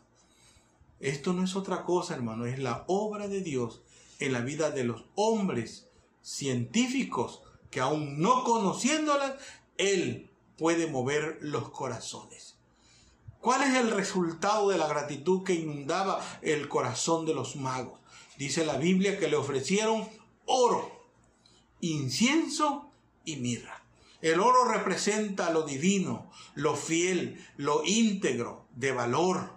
Esto 1.01 1.33
no 1.33 1.45
es 1.45 1.57
otra 1.57 1.85
cosa, 1.85 2.15
hermano, 2.15 2.47
es 2.47 2.59
la 2.59 2.85
obra 2.87 3.29
de 3.29 3.43
Dios 3.43 3.83
en 4.19 4.33
la 4.33 4.41
vida 4.41 4.71
de 4.71 4.85
los 4.85 5.05
hombres 5.15 5.89
científicos 6.23 7.43
que 7.71 7.81
aún 7.81 8.21
no 8.21 8.45
conociéndolas, 8.45 9.35
Él 9.77 10.31
puede 10.57 10.87
mover 10.87 11.39
los 11.41 11.69
corazones. 11.71 12.57
¿Cuál 13.41 13.63
es 13.63 13.75
el 13.75 13.91
resultado 13.91 14.71
de 14.71 14.79
la 14.79 14.87
gratitud 14.87 15.43
que 15.43 15.55
inundaba 15.55 16.25
el 16.41 16.69
corazón 16.69 17.27
de 17.27 17.35
los 17.35 17.57
magos? 17.57 18.01
Dice 18.39 18.65
la 18.65 18.77
Biblia 18.77 19.19
que 19.19 19.29
le 19.29 19.37
ofrecieron 19.37 20.09
oro, 20.47 21.07
incienso 21.81 22.91
y 23.25 23.37
mirra. 23.37 23.83
El 24.21 24.41
oro 24.41 24.65
representa 24.65 25.51
lo 25.51 25.63
divino, 25.63 26.31
lo 26.55 26.77
fiel, 26.77 27.45
lo 27.57 27.83
íntegro, 27.85 28.67
de 28.75 28.93
valor. 28.93 29.53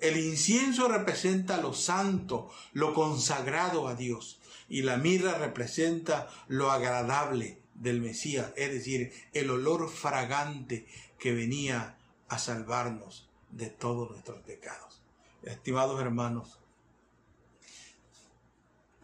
El 0.00 0.18
incienso 0.18 0.88
representa 0.88 1.56
lo 1.56 1.72
santo, 1.72 2.50
lo 2.72 2.92
consagrado 2.92 3.88
a 3.88 3.94
Dios, 3.94 4.38
y 4.68 4.82
la 4.82 4.98
mirra 4.98 5.38
representa 5.38 6.28
lo 6.48 6.70
agradable 6.70 7.62
del 7.74 8.00
Mesías, 8.00 8.52
es 8.56 8.72
decir, 8.72 9.12
el 9.32 9.50
olor 9.50 9.88
fragante 9.88 10.86
que 11.18 11.32
venía 11.32 11.96
a 12.28 12.38
salvarnos 12.38 13.28
de 13.50 13.70
todos 13.70 14.10
nuestros 14.10 14.42
pecados. 14.42 15.00
Estimados 15.42 16.00
hermanos, 16.00 16.58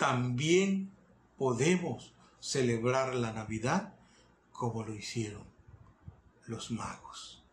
también 0.03 0.91
podemos 1.39 2.13
celebrar 2.41 3.15
la 3.15 3.33
Navidad 3.33 3.95
como 4.51 4.83
lo 4.83 4.97
hicieron 4.97 5.45
los 6.45 6.73
magos. 6.73 7.45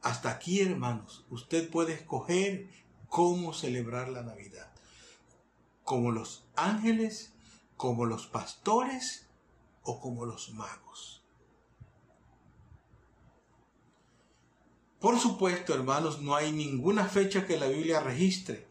Hasta 0.00 0.30
aquí, 0.30 0.62
hermanos, 0.62 1.26
usted 1.28 1.68
puede 1.68 1.92
escoger 1.92 2.70
cómo 3.10 3.52
celebrar 3.52 4.08
la 4.08 4.22
Navidad. 4.22 4.72
Como 5.84 6.12
los 6.12 6.46
ángeles, 6.56 7.34
como 7.76 8.06
los 8.06 8.26
pastores 8.26 9.26
o 9.82 10.00
como 10.00 10.24
los 10.24 10.54
magos. 10.54 11.22
Por 14.98 15.18
supuesto, 15.18 15.74
hermanos, 15.74 16.22
no 16.22 16.34
hay 16.34 16.52
ninguna 16.52 17.04
fecha 17.04 17.46
que 17.46 17.58
la 17.58 17.66
Biblia 17.66 18.00
registre 18.00 18.67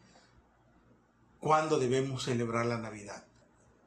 cuando 1.48 1.80
debemos 1.80 2.26
celebrar 2.26 2.66
la 2.66 2.78
Navidad. 2.78 3.24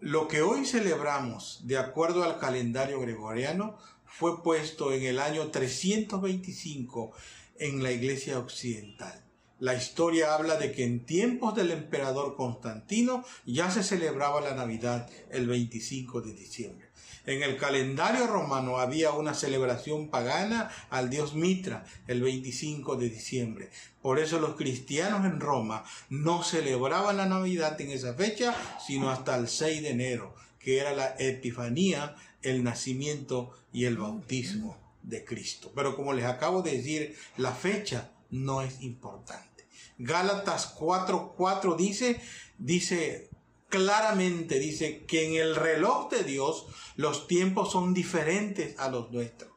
Lo 0.01 0.29
que 0.29 0.40
hoy 0.40 0.64
celebramos, 0.64 1.61
de 1.64 1.77
acuerdo 1.77 2.25
al 2.25 2.38
calendario 2.38 2.99
gregoriano, 3.03 3.77
fue 4.07 4.42
puesto 4.42 4.94
en 4.94 5.03
el 5.03 5.18
año 5.18 5.49
325 5.49 7.12
en 7.59 7.83
la 7.83 7.92
Iglesia 7.92 8.38
Occidental. 8.38 9.27
La 9.59 9.75
historia 9.75 10.35
habla 10.35 10.57
de 10.57 10.73
que 10.73 10.85
en 10.85 11.05
tiempos 11.05 11.55
del 11.55 11.70
emperador 11.70 12.35
Constantino 12.35 13.27
ya 13.44 13.70
se 13.70 13.83
celebraba 13.83 14.40
la 14.40 14.55
Navidad 14.55 15.11
el 15.31 15.46
25 15.46 16.23
de 16.23 16.33
diciembre. 16.33 16.89
En 17.26 17.42
el 17.42 17.56
calendario 17.56 18.26
romano 18.26 18.78
había 18.78 19.12
una 19.12 19.35
celebración 19.35 20.09
pagana 20.09 20.70
al 20.90 21.11
dios 21.11 21.35
Mitra 21.35 21.85
el 22.06 22.22
25 22.22 22.96
de 22.96 23.11
diciembre. 23.11 23.70
Por 24.02 24.18
eso 24.18 24.40
los 24.40 24.56
cristianos 24.56 25.24
en 25.26 25.40
Roma 25.40 25.85
no 26.09 26.42
celebraban 26.42 27.18
la 27.18 27.26
Navidad 27.26 27.80
en 27.80 27.90
esa 27.90 28.14
fecha, 28.14 28.54
sino 28.85 29.11
hasta 29.11 29.37
el 29.37 29.48
6 29.48 29.83
de 29.83 29.90
enero, 29.90 30.35
que 30.59 30.78
era 30.78 30.92
la 30.92 31.14
Epifanía, 31.18 32.16
el 32.42 32.64
nacimiento 32.64 33.50
y 33.72 33.85
el 33.85 33.96
bautismo 33.98 34.78
de 35.02 35.24
Cristo. 35.24 35.72
Pero 35.74 35.96
como 35.96 36.12
les 36.12 36.24
acabo 36.24 36.62
de 36.62 36.76
decir, 36.76 37.16
la 37.37 37.52
fecha 37.52 38.11
no 38.30 38.62
es 38.62 38.80
importante. 38.83 39.66
Gálatas 39.98 40.74
4:4 40.78 41.76
dice, 41.76 42.20
dice 42.59 43.30
claramente 43.70 44.59
dice 44.59 45.06
que 45.06 45.26
en 45.26 45.35
el 45.35 45.56
reloj 45.56 46.11
de 46.11 46.24
Dios 46.24 46.66
los 46.96 47.26
tiempos 47.26 47.72
son 47.72 47.94
diferentes 47.94 48.78
a 48.78 48.90
los 48.90 49.11
nuestros. 49.11 49.50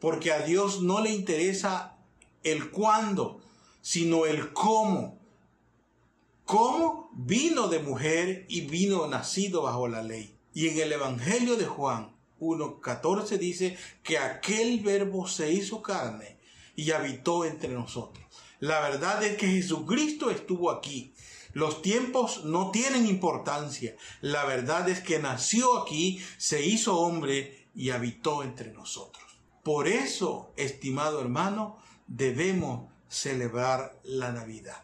Porque 0.00 0.32
a 0.32 0.40
Dios 0.40 0.82
no 0.82 1.00
le 1.00 1.12
interesa 1.12 1.98
el 2.42 2.70
cuándo, 2.70 3.40
sino 3.82 4.26
el 4.26 4.52
cómo. 4.52 5.20
Cómo 6.44 7.10
vino 7.14 7.68
de 7.68 7.78
mujer 7.78 8.46
y 8.48 8.62
vino 8.62 9.06
nacido 9.06 9.62
bajo 9.62 9.86
la 9.86 10.02
ley. 10.02 10.36
Y 10.52 10.68
en 10.68 10.80
el 10.80 10.92
Evangelio 10.92 11.56
de 11.56 11.66
Juan 11.66 12.16
1.14 12.40 13.38
dice 13.38 13.76
que 14.02 14.18
aquel 14.18 14.80
verbo 14.80 15.28
se 15.28 15.52
hizo 15.52 15.82
carne 15.82 16.38
y 16.74 16.90
habitó 16.90 17.44
entre 17.44 17.68
nosotros. 17.68 18.24
La 18.58 18.80
verdad 18.80 19.22
es 19.22 19.36
que 19.36 19.46
Jesucristo 19.46 20.30
estuvo 20.30 20.70
aquí 20.70 21.14
los 21.52 21.82
tiempos 21.82 22.44
no 22.44 22.70
tienen 22.70 23.06
importancia. 23.06 23.96
La 24.20 24.44
verdad 24.44 24.88
es 24.88 25.00
que 25.00 25.18
nació 25.18 25.78
aquí, 25.78 26.20
se 26.38 26.64
hizo 26.64 26.98
hombre 26.98 27.66
y 27.74 27.90
habitó 27.90 28.42
entre 28.42 28.72
nosotros. 28.72 29.24
Por 29.62 29.88
eso, 29.88 30.52
estimado 30.56 31.20
hermano, 31.20 31.78
debemos 32.06 32.90
celebrar 33.08 33.98
la 34.04 34.32
Navidad. 34.32 34.82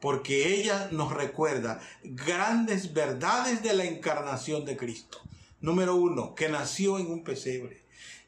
Porque 0.00 0.54
ella 0.54 0.88
nos 0.92 1.12
recuerda 1.12 1.80
grandes 2.02 2.92
verdades 2.92 3.62
de 3.62 3.72
la 3.72 3.84
encarnación 3.84 4.64
de 4.64 4.76
Cristo. 4.76 5.18
Número 5.60 5.96
uno, 5.96 6.34
que 6.34 6.50
nació 6.50 6.98
en 6.98 7.06
un 7.06 7.24
pesebre, 7.24 7.82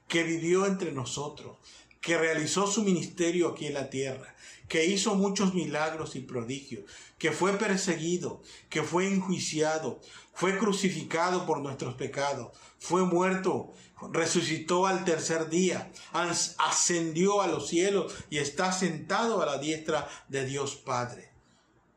que 0.08 0.22
vivió 0.22 0.64
entre 0.64 0.92
nosotros, 0.92 1.58
que 2.00 2.16
realizó 2.16 2.66
su 2.66 2.82
ministerio 2.82 3.48
aquí 3.48 3.66
en 3.66 3.74
la 3.74 3.90
tierra, 3.90 4.34
que 4.68 4.86
hizo 4.86 5.14
muchos 5.14 5.54
milagros 5.54 6.16
y 6.16 6.20
prodigios, 6.20 6.84
que 7.18 7.32
fue 7.32 7.52
perseguido, 7.58 8.42
que 8.68 8.82
fue 8.82 9.06
enjuiciado, 9.06 10.00
fue 10.34 10.58
crucificado 10.58 11.46
por 11.46 11.60
nuestros 11.60 11.94
pecados, 11.94 12.56
fue 12.78 13.04
muerto, 13.04 13.72
resucitó 14.12 14.86
al 14.86 15.04
tercer 15.04 15.48
día, 15.48 15.90
ascendió 16.58 17.40
a 17.40 17.46
los 17.46 17.68
cielos 17.68 18.14
y 18.28 18.38
está 18.38 18.72
sentado 18.72 19.42
a 19.42 19.46
la 19.46 19.58
diestra 19.58 20.08
de 20.28 20.44
Dios 20.44 20.76
Padre. 20.76 21.32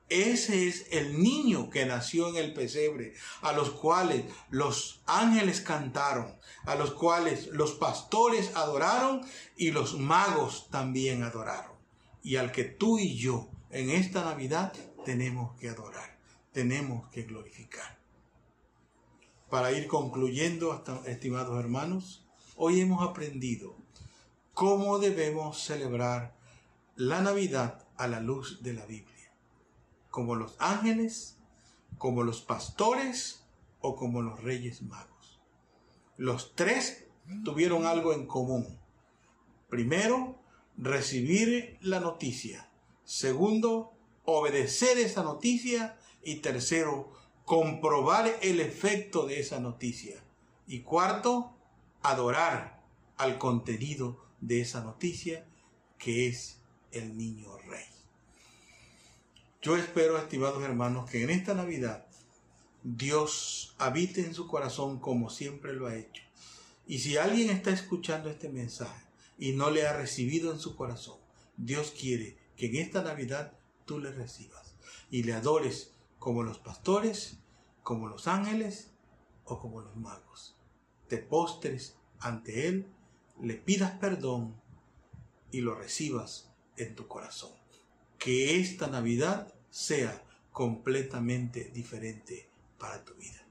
Ese 0.08 0.68
es 0.68 0.88
el 0.90 1.22
niño 1.22 1.70
que 1.70 1.86
nació 1.86 2.30
en 2.30 2.38
el 2.38 2.54
pesebre, 2.54 3.14
a 3.42 3.52
los 3.52 3.70
cuales 3.70 4.26
los 4.50 5.02
ángeles 5.06 5.62
cantaron, 5.62 6.36
a 6.66 6.74
los 6.76 6.92
cuales 6.92 7.48
los 7.48 7.74
pastores 7.74 8.56
adoraron 8.56 9.22
y 9.56 9.70
los 9.72 10.00
magos 10.00 10.68
también 10.72 11.22
adoraron 11.22 11.80
y 12.24 12.36
al 12.36 12.52
que 12.52 12.64
tú 12.64 13.00
y 13.00 13.16
yo 13.16 13.50
en 13.70 13.90
esta 13.90 14.24
Navidad 14.24 14.74
tenemos 15.06 15.58
que 15.60 15.70
adorar, 15.70 16.18
tenemos 16.52 17.08
que 17.10 17.24
glorificar. 17.24 18.00
Para 19.50 19.72
ir 19.72 19.88
concluyendo, 19.88 20.84
estimados 21.06 21.60
hermanos, 21.60 22.26
hoy 22.56 22.82
hemos 22.82 23.08
aprendido 23.08 23.76
cómo 24.54 25.00
debemos 25.00 25.64
celebrar 25.64 26.36
la 26.96 27.22
Navidad 27.22 27.88
a 27.98 28.08
la 28.08 28.20
luz 28.20 28.62
de 28.62 28.74
la 28.74 28.86
Biblia, 28.86 29.32
como 30.12 30.36
los 30.36 30.56
ángeles, 30.60 31.38
como 31.98 32.24
los 32.24 32.42
pastores 32.42 33.44
o 33.82 33.96
como 33.96 34.22
los 34.22 34.44
reyes 34.44 34.82
magos. 34.82 35.40
Los 36.18 36.56
tres 36.56 37.06
tuvieron 37.44 37.86
algo 37.86 38.14
en 38.14 38.28
común. 38.28 38.78
Primero, 39.70 40.40
recibir 40.78 41.78
la 41.82 42.00
noticia. 42.00 42.70
Segundo, 43.04 43.94
obedecer 44.32 44.98
esa 44.98 45.24
noticia. 45.24 45.98
Y 46.24 46.38
tercero, 46.38 47.14
comprobar 47.46 48.38
el 48.42 48.60
efecto 48.60 49.26
de 49.26 49.40
esa 49.40 49.60
noticia. 49.60 50.22
Y 50.68 50.82
cuarto, 50.82 51.56
adorar 52.02 52.82
al 53.18 53.38
contenido 53.38 54.24
de 54.42 54.62
esa 54.62 54.82
noticia, 54.82 55.46
que 55.98 56.28
es 56.28 56.60
el 56.92 57.18
niño 57.18 57.58
rey. 57.58 57.86
Yo 59.62 59.76
espero, 59.76 60.18
estimados 60.18 60.64
hermanos, 60.64 61.10
que 61.10 61.24
en 61.24 61.30
esta 61.30 61.54
Navidad 61.54 62.06
Dios 62.84 63.76
habite 63.78 64.22
en 64.22 64.34
su 64.34 64.48
corazón 64.48 65.00
como 65.00 65.30
siempre 65.30 65.74
lo 65.74 65.88
ha 65.88 65.96
hecho. 65.96 66.24
Y 66.88 67.00
si 67.00 67.18
alguien 67.18 67.50
está 67.50 67.72
escuchando 67.72 68.30
este 68.30 68.50
mensaje 68.50 69.06
y 69.38 69.52
no 69.52 69.70
le 69.70 69.86
ha 69.86 69.94
recibido 69.94 70.54
en 70.54 70.60
su 70.60 70.76
corazón, 70.76 71.18
Dios 71.58 71.92
quiere 71.92 72.38
que 72.56 72.68
en 72.68 72.78
esta 72.78 73.04
Navidad 73.04 73.59
tú 73.90 73.98
le 73.98 74.12
recibas 74.12 74.76
y 75.10 75.24
le 75.24 75.34
adores 75.34 75.96
como 76.20 76.44
los 76.44 76.60
pastores, 76.60 77.40
como 77.82 78.08
los 78.08 78.28
ángeles 78.28 78.92
o 79.46 79.60
como 79.60 79.82
los 79.82 79.96
magos. 79.96 80.56
Te 81.08 81.18
postres 81.18 81.98
ante 82.20 82.68
Él, 82.68 82.86
le 83.42 83.56
pidas 83.56 83.98
perdón 83.98 84.62
y 85.50 85.62
lo 85.62 85.74
recibas 85.74 86.54
en 86.78 86.94
tu 86.94 87.08
corazón. 87.08 87.50
Que 88.20 88.60
esta 88.60 88.86
Navidad 88.86 89.56
sea 89.72 90.24
completamente 90.52 91.72
diferente 91.74 92.48
para 92.78 93.04
tu 93.04 93.16
vida. 93.16 93.44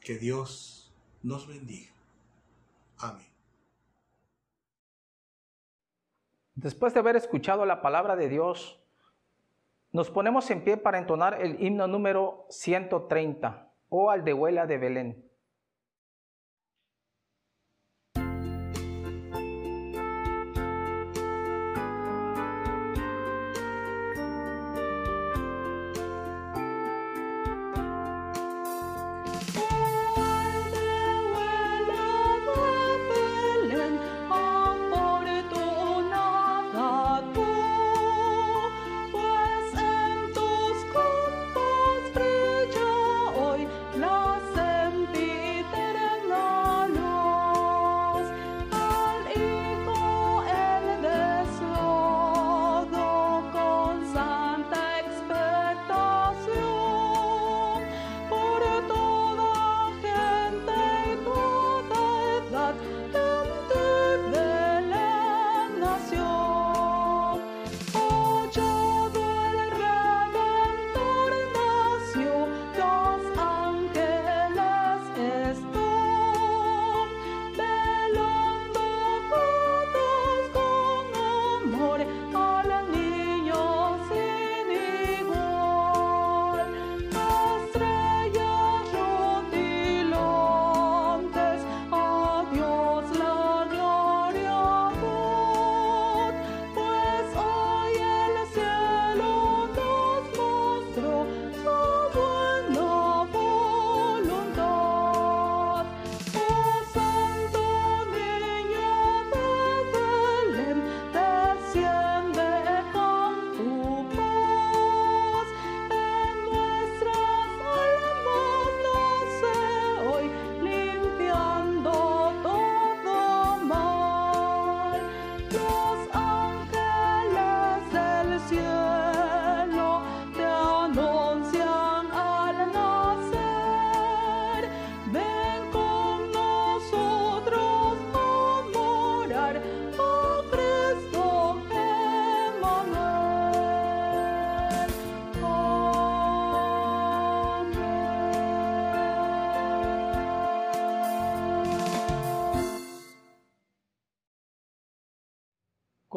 Que 0.00 0.18
Dios 0.18 0.92
nos 1.22 1.46
bendiga. 1.46 1.94
Amén. 2.98 3.32
Después 6.56 6.92
de 6.92 7.00
haber 7.00 7.16
escuchado 7.16 7.64
la 7.64 7.80
palabra 7.80 8.16
de 8.16 8.28
Dios, 8.28 8.83
nos 9.94 10.10
ponemos 10.10 10.50
en 10.50 10.64
pie 10.64 10.76
para 10.76 10.98
entonar 10.98 11.40
el 11.40 11.62
himno 11.64 11.86
número 11.86 12.46
130, 12.50 13.72
o 13.88 14.10
Aldehuela 14.10 14.66
de 14.66 14.76
Belén. 14.76 15.30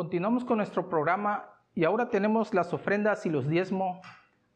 Continuamos 0.08 0.46
con 0.46 0.60
nuestro 0.60 0.88
programa 0.88 1.50
y 1.76 1.84
ahora 1.84 2.10
tenemos 2.10 2.54
las 2.54 2.74
ofrendas 2.74 3.26
y 3.26 3.30
los 3.30 3.50
diezmos 3.50 4.00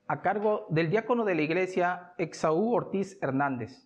a 0.08 0.22
cargo 0.22 0.66
del 0.70 0.90
diácono 0.90 1.26
de 1.26 1.36
la 1.36 1.42
iglesia 1.42 2.14
Exaú 2.18 2.74
Ortiz 2.74 3.18
Hernández. 3.22 3.86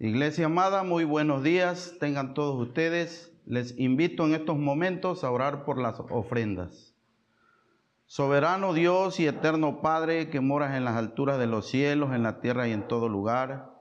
Iglesia 0.00 0.46
amada, 0.46 0.82
muy 0.82 1.04
buenos 1.04 1.44
días. 1.44 1.94
Tengan 2.00 2.34
todos 2.34 2.60
ustedes. 2.60 3.32
Les 3.46 3.78
invito 3.78 4.26
en 4.26 4.34
estos 4.34 4.58
momentos 4.58 5.22
a 5.22 5.30
orar 5.30 5.64
por 5.64 5.78
las 5.78 6.00
ofrendas. 6.00 6.96
Soberano 8.06 8.72
Dios 8.74 9.20
y 9.20 9.28
eterno 9.28 9.80
Padre 9.80 10.28
que 10.28 10.40
moras 10.40 10.74
en 10.74 10.84
las 10.84 10.96
alturas 10.96 11.38
de 11.38 11.46
los 11.46 11.68
cielos, 11.68 12.12
en 12.12 12.24
la 12.24 12.40
tierra 12.40 12.66
y 12.66 12.72
en 12.72 12.88
todo 12.88 13.08
lugar. 13.08 13.77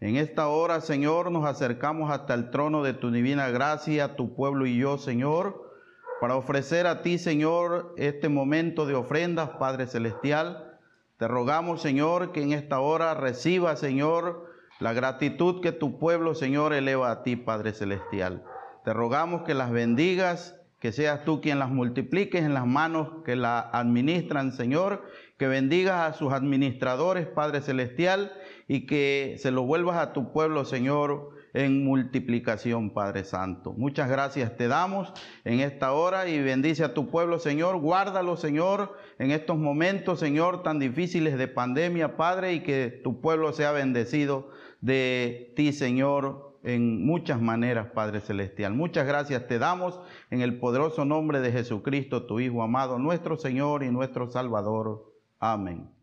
En 0.00 0.16
esta 0.16 0.48
hora, 0.48 0.80
Señor, 0.80 1.30
nos 1.30 1.44
acercamos 1.44 2.10
hasta 2.10 2.34
el 2.34 2.50
trono 2.50 2.82
de 2.82 2.94
tu 2.94 3.10
divina 3.10 3.48
gracia, 3.48 4.16
tu 4.16 4.34
pueblo 4.34 4.66
y 4.66 4.76
yo, 4.76 4.98
Señor, 4.98 5.72
para 6.20 6.36
ofrecer 6.36 6.86
a 6.86 7.02
ti, 7.02 7.16
Señor, 7.16 7.94
este 7.96 8.28
momento 8.28 8.86
de 8.86 8.94
ofrendas, 8.94 9.50
Padre 9.58 9.86
Celestial. 9.86 10.78
Te 11.16 11.28
rogamos, 11.28 11.80
Señor, 11.80 12.32
que 12.32 12.42
en 12.42 12.52
esta 12.52 12.80
hora 12.80 13.14
reciba, 13.14 13.76
Señor, 13.76 14.50
la 14.80 14.92
gratitud 14.92 15.60
que 15.62 15.72
tu 15.72 15.98
pueblo, 15.98 16.34
Señor, 16.34 16.72
eleva 16.72 17.10
a 17.10 17.22
ti, 17.22 17.36
Padre 17.36 17.72
Celestial. 17.72 18.44
Te 18.84 18.92
rogamos 18.92 19.42
que 19.42 19.54
las 19.54 19.70
bendigas, 19.70 20.56
que 20.80 20.92
seas 20.92 21.24
tú 21.24 21.40
quien 21.40 21.58
las 21.58 21.70
multipliques 21.70 22.42
en 22.42 22.52
las 22.52 22.66
manos 22.66 23.22
que 23.24 23.36
la 23.36 23.60
administran, 23.60 24.52
Señor, 24.52 25.02
que 25.38 25.46
bendigas 25.46 26.10
a 26.10 26.18
sus 26.18 26.32
administradores, 26.32 27.26
Padre 27.26 27.62
Celestial, 27.62 28.32
y 28.68 28.86
que 28.86 29.36
se 29.38 29.50
lo 29.50 29.62
vuelvas 29.62 29.98
a 29.98 30.12
tu 30.12 30.32
pueblo, 30.32 30.64
Señor, 30.64 31.30
en 31.54 31.84
multiplicación, 31.84 32.90
Padre 32.90 33.24
Santo. 33.24 33.72
Muchas 33.72 34.10
gracias 34.10 34.56
te 34.56 34.66
damos 34.66 35.12
en 35.44 35.60
esta 35.60 35.92
hora 35.92 36.28
y 36.28 36.42
bendice 36.42 36.82
a 36.84 36.94
tu 36.94 37.10
pueblo, 37.10 37.38
Señor. 37.38 37.78
Guárdalo, 37.78 38.36
Señor, 38.36 38.96
en 39.18 39.30
estos 39.30 39.56
momentos, 39.56 40.18
Señor, 40.18 40.62
tan 40.62 40.80
difíciles 40.80 41.38
de 41.38 41.46
pandemia, 41.48 42.16
Padre, 42.16 42.54
y 42.54 42.60
que 42.60 42.88
tu 43.02 43.20
pueblo 43.20 43.52
sea 43.52 43.70
bendecido 43.70 44.50
de 44.80 45.52
ti, 45.54 45.72
Señor, 45.72 46.58
en 46.64 47.04
muchas 47.06 47.40
maneras, 47.40 47.88
Padre 47.94 48.20
Celestial. 48.20 48.74
Muchas 48.74 49.06
gracias 49.06 49.46
te 49.46 49.58
damos 49.58 50.00
en 50.30 50.40
el 50.40 50.58
poderoso 50.58 51.04
nombre 51.04 51.40
de 51.40 51.52
Jesucristo, 51.52 52.26
tu 52.26 52.40
Hijo 52.40 52.62
amado, 52.62 52.98
nuestro 52.98 53.36
Señor 53.36 53.84
y 53.84 53.90
nuestro 53.90 54.30
Salvador. 54.30 55.12
Amén. 55.38 55.93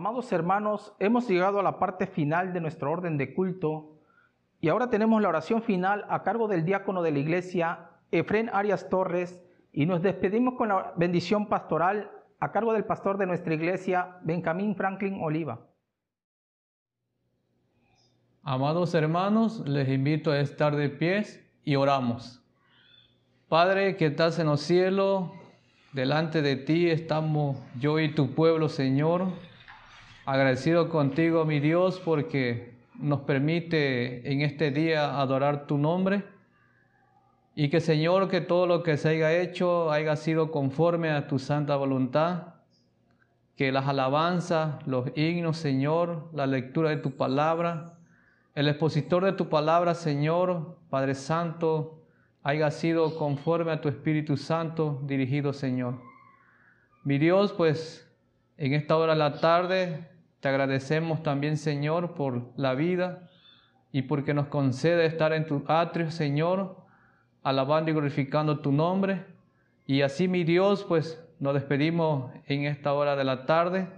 Amados 0.00 0.32
hermanos, 0.32 0.94
hemos 0.98 1.28
llegado 1.28 1.60
a 1.60 1.62
la 1.62 1.78
parte 1.78 2.06
final 2.06 2.54
de 2.54 2.60
nuestro 2.62 2.90
orden 2.90 3.18
de 3.18 3.34
culto 3.34 3.98
y 4.58 4.70
ahora 4.70 4.88
tenemos 4.88 5.20
la 5.20 5.28
oración 5.28 5.60
final 5.60 6.06
a 6.08 6.22
cargo 6.22 6.48
del 6.48 6.64
diácono 6.64 7.02
de 7.02 7.10
la 7.10 7.18
iglesia, 7.18 7.90
Efrén 8.10 8.48
Arias 8.50 8.88
Torres, 8.88 9.44
y 9.74 9.84
nos 9.84 10.00
despedimos 10.00 10.54
con 10.54 10.70
la 10.70 10.94
bendición 10.96 11.48
pastoral 11.48 12.10
a 12.38 12.50
cargo 12.50 12.72
del 12.72 12.86
pastor 12.86 13.18
de 13.18 13.26
nuestra 13.26 13.52
iglesia, 13.52 14.16
Benjamín 14.22 14.74
Franklin 14.74 15.18
Oliva. 15.20 15.60
Amados 18.42 18.94
hermanos, 18.94 19.60
les 19.68 19.86
invito 19.90 20.30
a 20.30 20.40
estar 20.40 20.76
de 20.76 20.88
pies 20.88 21.46
y 21.62 21.76
oramos. 21.76 22.42
Padre 23.50 23.98
que 23.98 24.06
estás 24.06 24.38
en 24.38 24.46
los 24.46 24.62
cielos, 24.62 25.30
delante 25.92 26.40
de 26.40 26.56
ti 26.56 26.88
estamos 26.88 27.58
yo 27.78 27.98
y 28.00 28.14
tu 28.14 28.34
pueblo, 28.34 28.70
Señor. 28.70 29.49
Agradecido 30.26 30.90
contigo, 30.90 31.46
mi 31.46 31.60
Dios, 31.60 31.98
porque 31.98 32.74
nos 32.98 33.20
permite 33.20 34.30
en 34.30 34.42
este 34.42 34.70
día 34.70 35.18
adorar 35.18 35.66
tu 35.66 35.78
nombre. 35.78 36.24
Y 37.54 37.70
que, 37.70 37.80
Señor, 37.80 38.28
que 38.28 38.42
todo 38.42 38.66
lo 38.66 38.82
que 38.82 38.98
se 38.98 39.08
haya 39.08 39.32
hecho 39.32 39.90
haya 39.90 40.14
sido 40.16 40.50
conforme 40.50 41.10
a 41.10 41.26
tu 41.26 41.38
santa 41.38 41.74
voluntad. 41.76 42.54
Que 43.56 43.72
las 43.72 43.88
alabanzas, 43.88 44.86
los 44.86 45.10
himnos, 45.16 45.56
Señor, 45.56 46.28
la 46.34 46.46
lectura 46.46 46.90
de 46.90 46.98
tu 46.98 47.16
palabra, 47.16 47.94
el 48.54 48.68
expositor 48.68 49.24
de 49.24 49.32
tu 49.32 49.48
palabra, 49.48 49.94
Señor, 49.94 50.76
Padre 50.90 51.14
Santo, 51.14 52.02
haya 52.42 52.70
sido 52.70 53.16
conforme 53.16 53.72
a 53.72 53.80
tu 53.80 53.88
Espíritu 53.88 54.36
Santo 54.36 55.00
dirigido, 55.04 55.54
Señor. 55.54 55.98
Mi 57.04 57.16
Dios, 57.16 57.54
pues 57.54 58.06
en 58.58 58.74
esta 58.74 58.96
hora 58.96 59.14
de 59.14 59.18
la 59.18 59.40
tarde 59.40 60.09
te 60.40 60.48
agradecemos 60.48 61.22
también, 61.22 61.56
Señor, 61.56 62.14
por 62.14 62.50
la 62.56 62.74
vida 62.74 63.28
y 63.92 64.02
porque 64.02 64.34
nos 64.34 64.46
concede 64.46 65.06
estar 65.06 65.32
en 65.32 65.46
tu 65.46 65.64
atrio, 65.66 66.10
Señor, 66.10 66.76
alabando 67.42 67.90
y 67.90 67.94
glorificando 67.94 68.60
tu 68.60 68.72
nombre. 68.72 69.24
Y 69.86 70.02
así, 70.02 70.28
mi 70.28 70.44
Dios, 70.44 70.84
pues 70.84 71.22
nos 71.40 71.54
despedimos 71.54 72.32
en 72.46 72.64
esta 72.64 72.92
hora 72.92 73.16
de 73.16 73.24
la 73.24 73.44
tarde, 73.44 73.88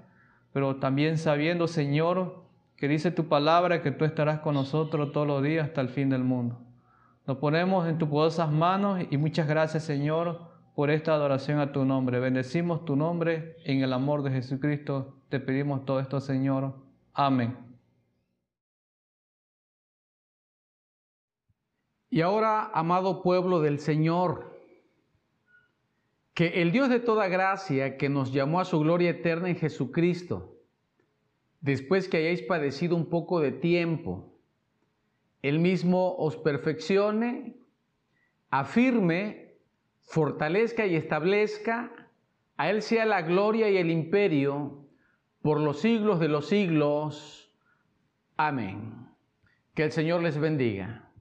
pero 0.52 0.76
también 0.76 1.18
sabiendo, 1.18 1.68
Señor, 1.68 2.42
que 2.76 2.88
dice 2.88 3.12
tu 3.12 3.28
palabra 3.28 3.82
que 3.82 3.92
tú 3.92 4.04
estarás 4.04 4.40
con 4.40 4.54
nosotros 4.54 5.12
todos 5.12 5.26
los 5.26 5.42
días 5.42 5.68
hasta 5.68 5.80
el 5.80 5.88
fin 5.88 6.08
del 6.08 6.24
mundo. 6.24 6.58
Nos 7.26 7.36
ponemos 7.36 7.86
en 7.86 7.98
tus 7.98 8.08
poderosas 8.08 8.50
manos 8.50 9.04
y 9.08 9.16
muchas 9.16 9.46
gracias, 9.46 9.84
Señor, 9.84 10.40
por 10.74 10.90
esta 10.90 11.14
adoración 11.14 11.60
a 11.60 11.70
tu 11.70 11.84
nombre. 11.84 12.18
Bendecimos 12.18 12.84
tu 12.84 12.96
nombre 12.96 13.56
en 13.64 13.82
el 13.82 13.92
amor 13.92 14.24
de 14.24 14.32
Jesucristo. 14.32 15.14
Te 15.32 15.40
pedimos 15.40 15.86
todo 15.86 15.98
esto, 15.98 16.20
Señor. 16.20 16.74
Amén. 17.14 17.56
Y 22.10 22.20
ahora, 22.20 22.70
amado 22.74 23.22
pueblo 23.22 23.62
del 23.62 23.78
Señor, 23.78 24.60
que 26.34 26.60
el 26.60 26.70
Dios 26.70 26.90
de 26.90 27.00
toda 27.00 27.28
gracia, 27.28 27.96
que 27.96 28.10
nos 28.10 28.30
llamó 28.34 28.60
a 28.60 28.66
su 28.66 28.78
gloria 28.80 29.08
eterna 29.08 29.48
en 29.48 29.56
Jesucristo, 29.56 30.58
después 31.62 32.08
que 32.08 32.18
hayáis 32.18 32.42
padecido 32.42 32.94
un 32.94 33.06
poco 33.06 33.40
de 33.40 33.52
tiempo, 33.52 34.38
Él 35.40 35.60
mismo 35.60 36.14
os 36.16 36.36
perfeccione, 36.36 37.56
afirme, 38.50 39.54
fortalezca 40.02 40.84
y 40.84 40.94
establezca, 40.94 41.90
a 42.58 42.68
Él 42.68 42.82
sea 42.82 43.06
la 43.06 43.22
gloria 43.22 43.70
y 43.70 43.78
el 43.78 43.90
imperio 43.90 44.81
por 45.42 45.60
los 45.60 45.80
siglos 45.80 46.20
de 46.20 46.28
los 46.28 46.46
siglos. 46.46 47.52
Amén. 48.36 49.08
Que 49.74 49.84
el 49.84 49.92
Señor 49.92 50.22
les 50.22 50.38
bendiga. 50.38 51.11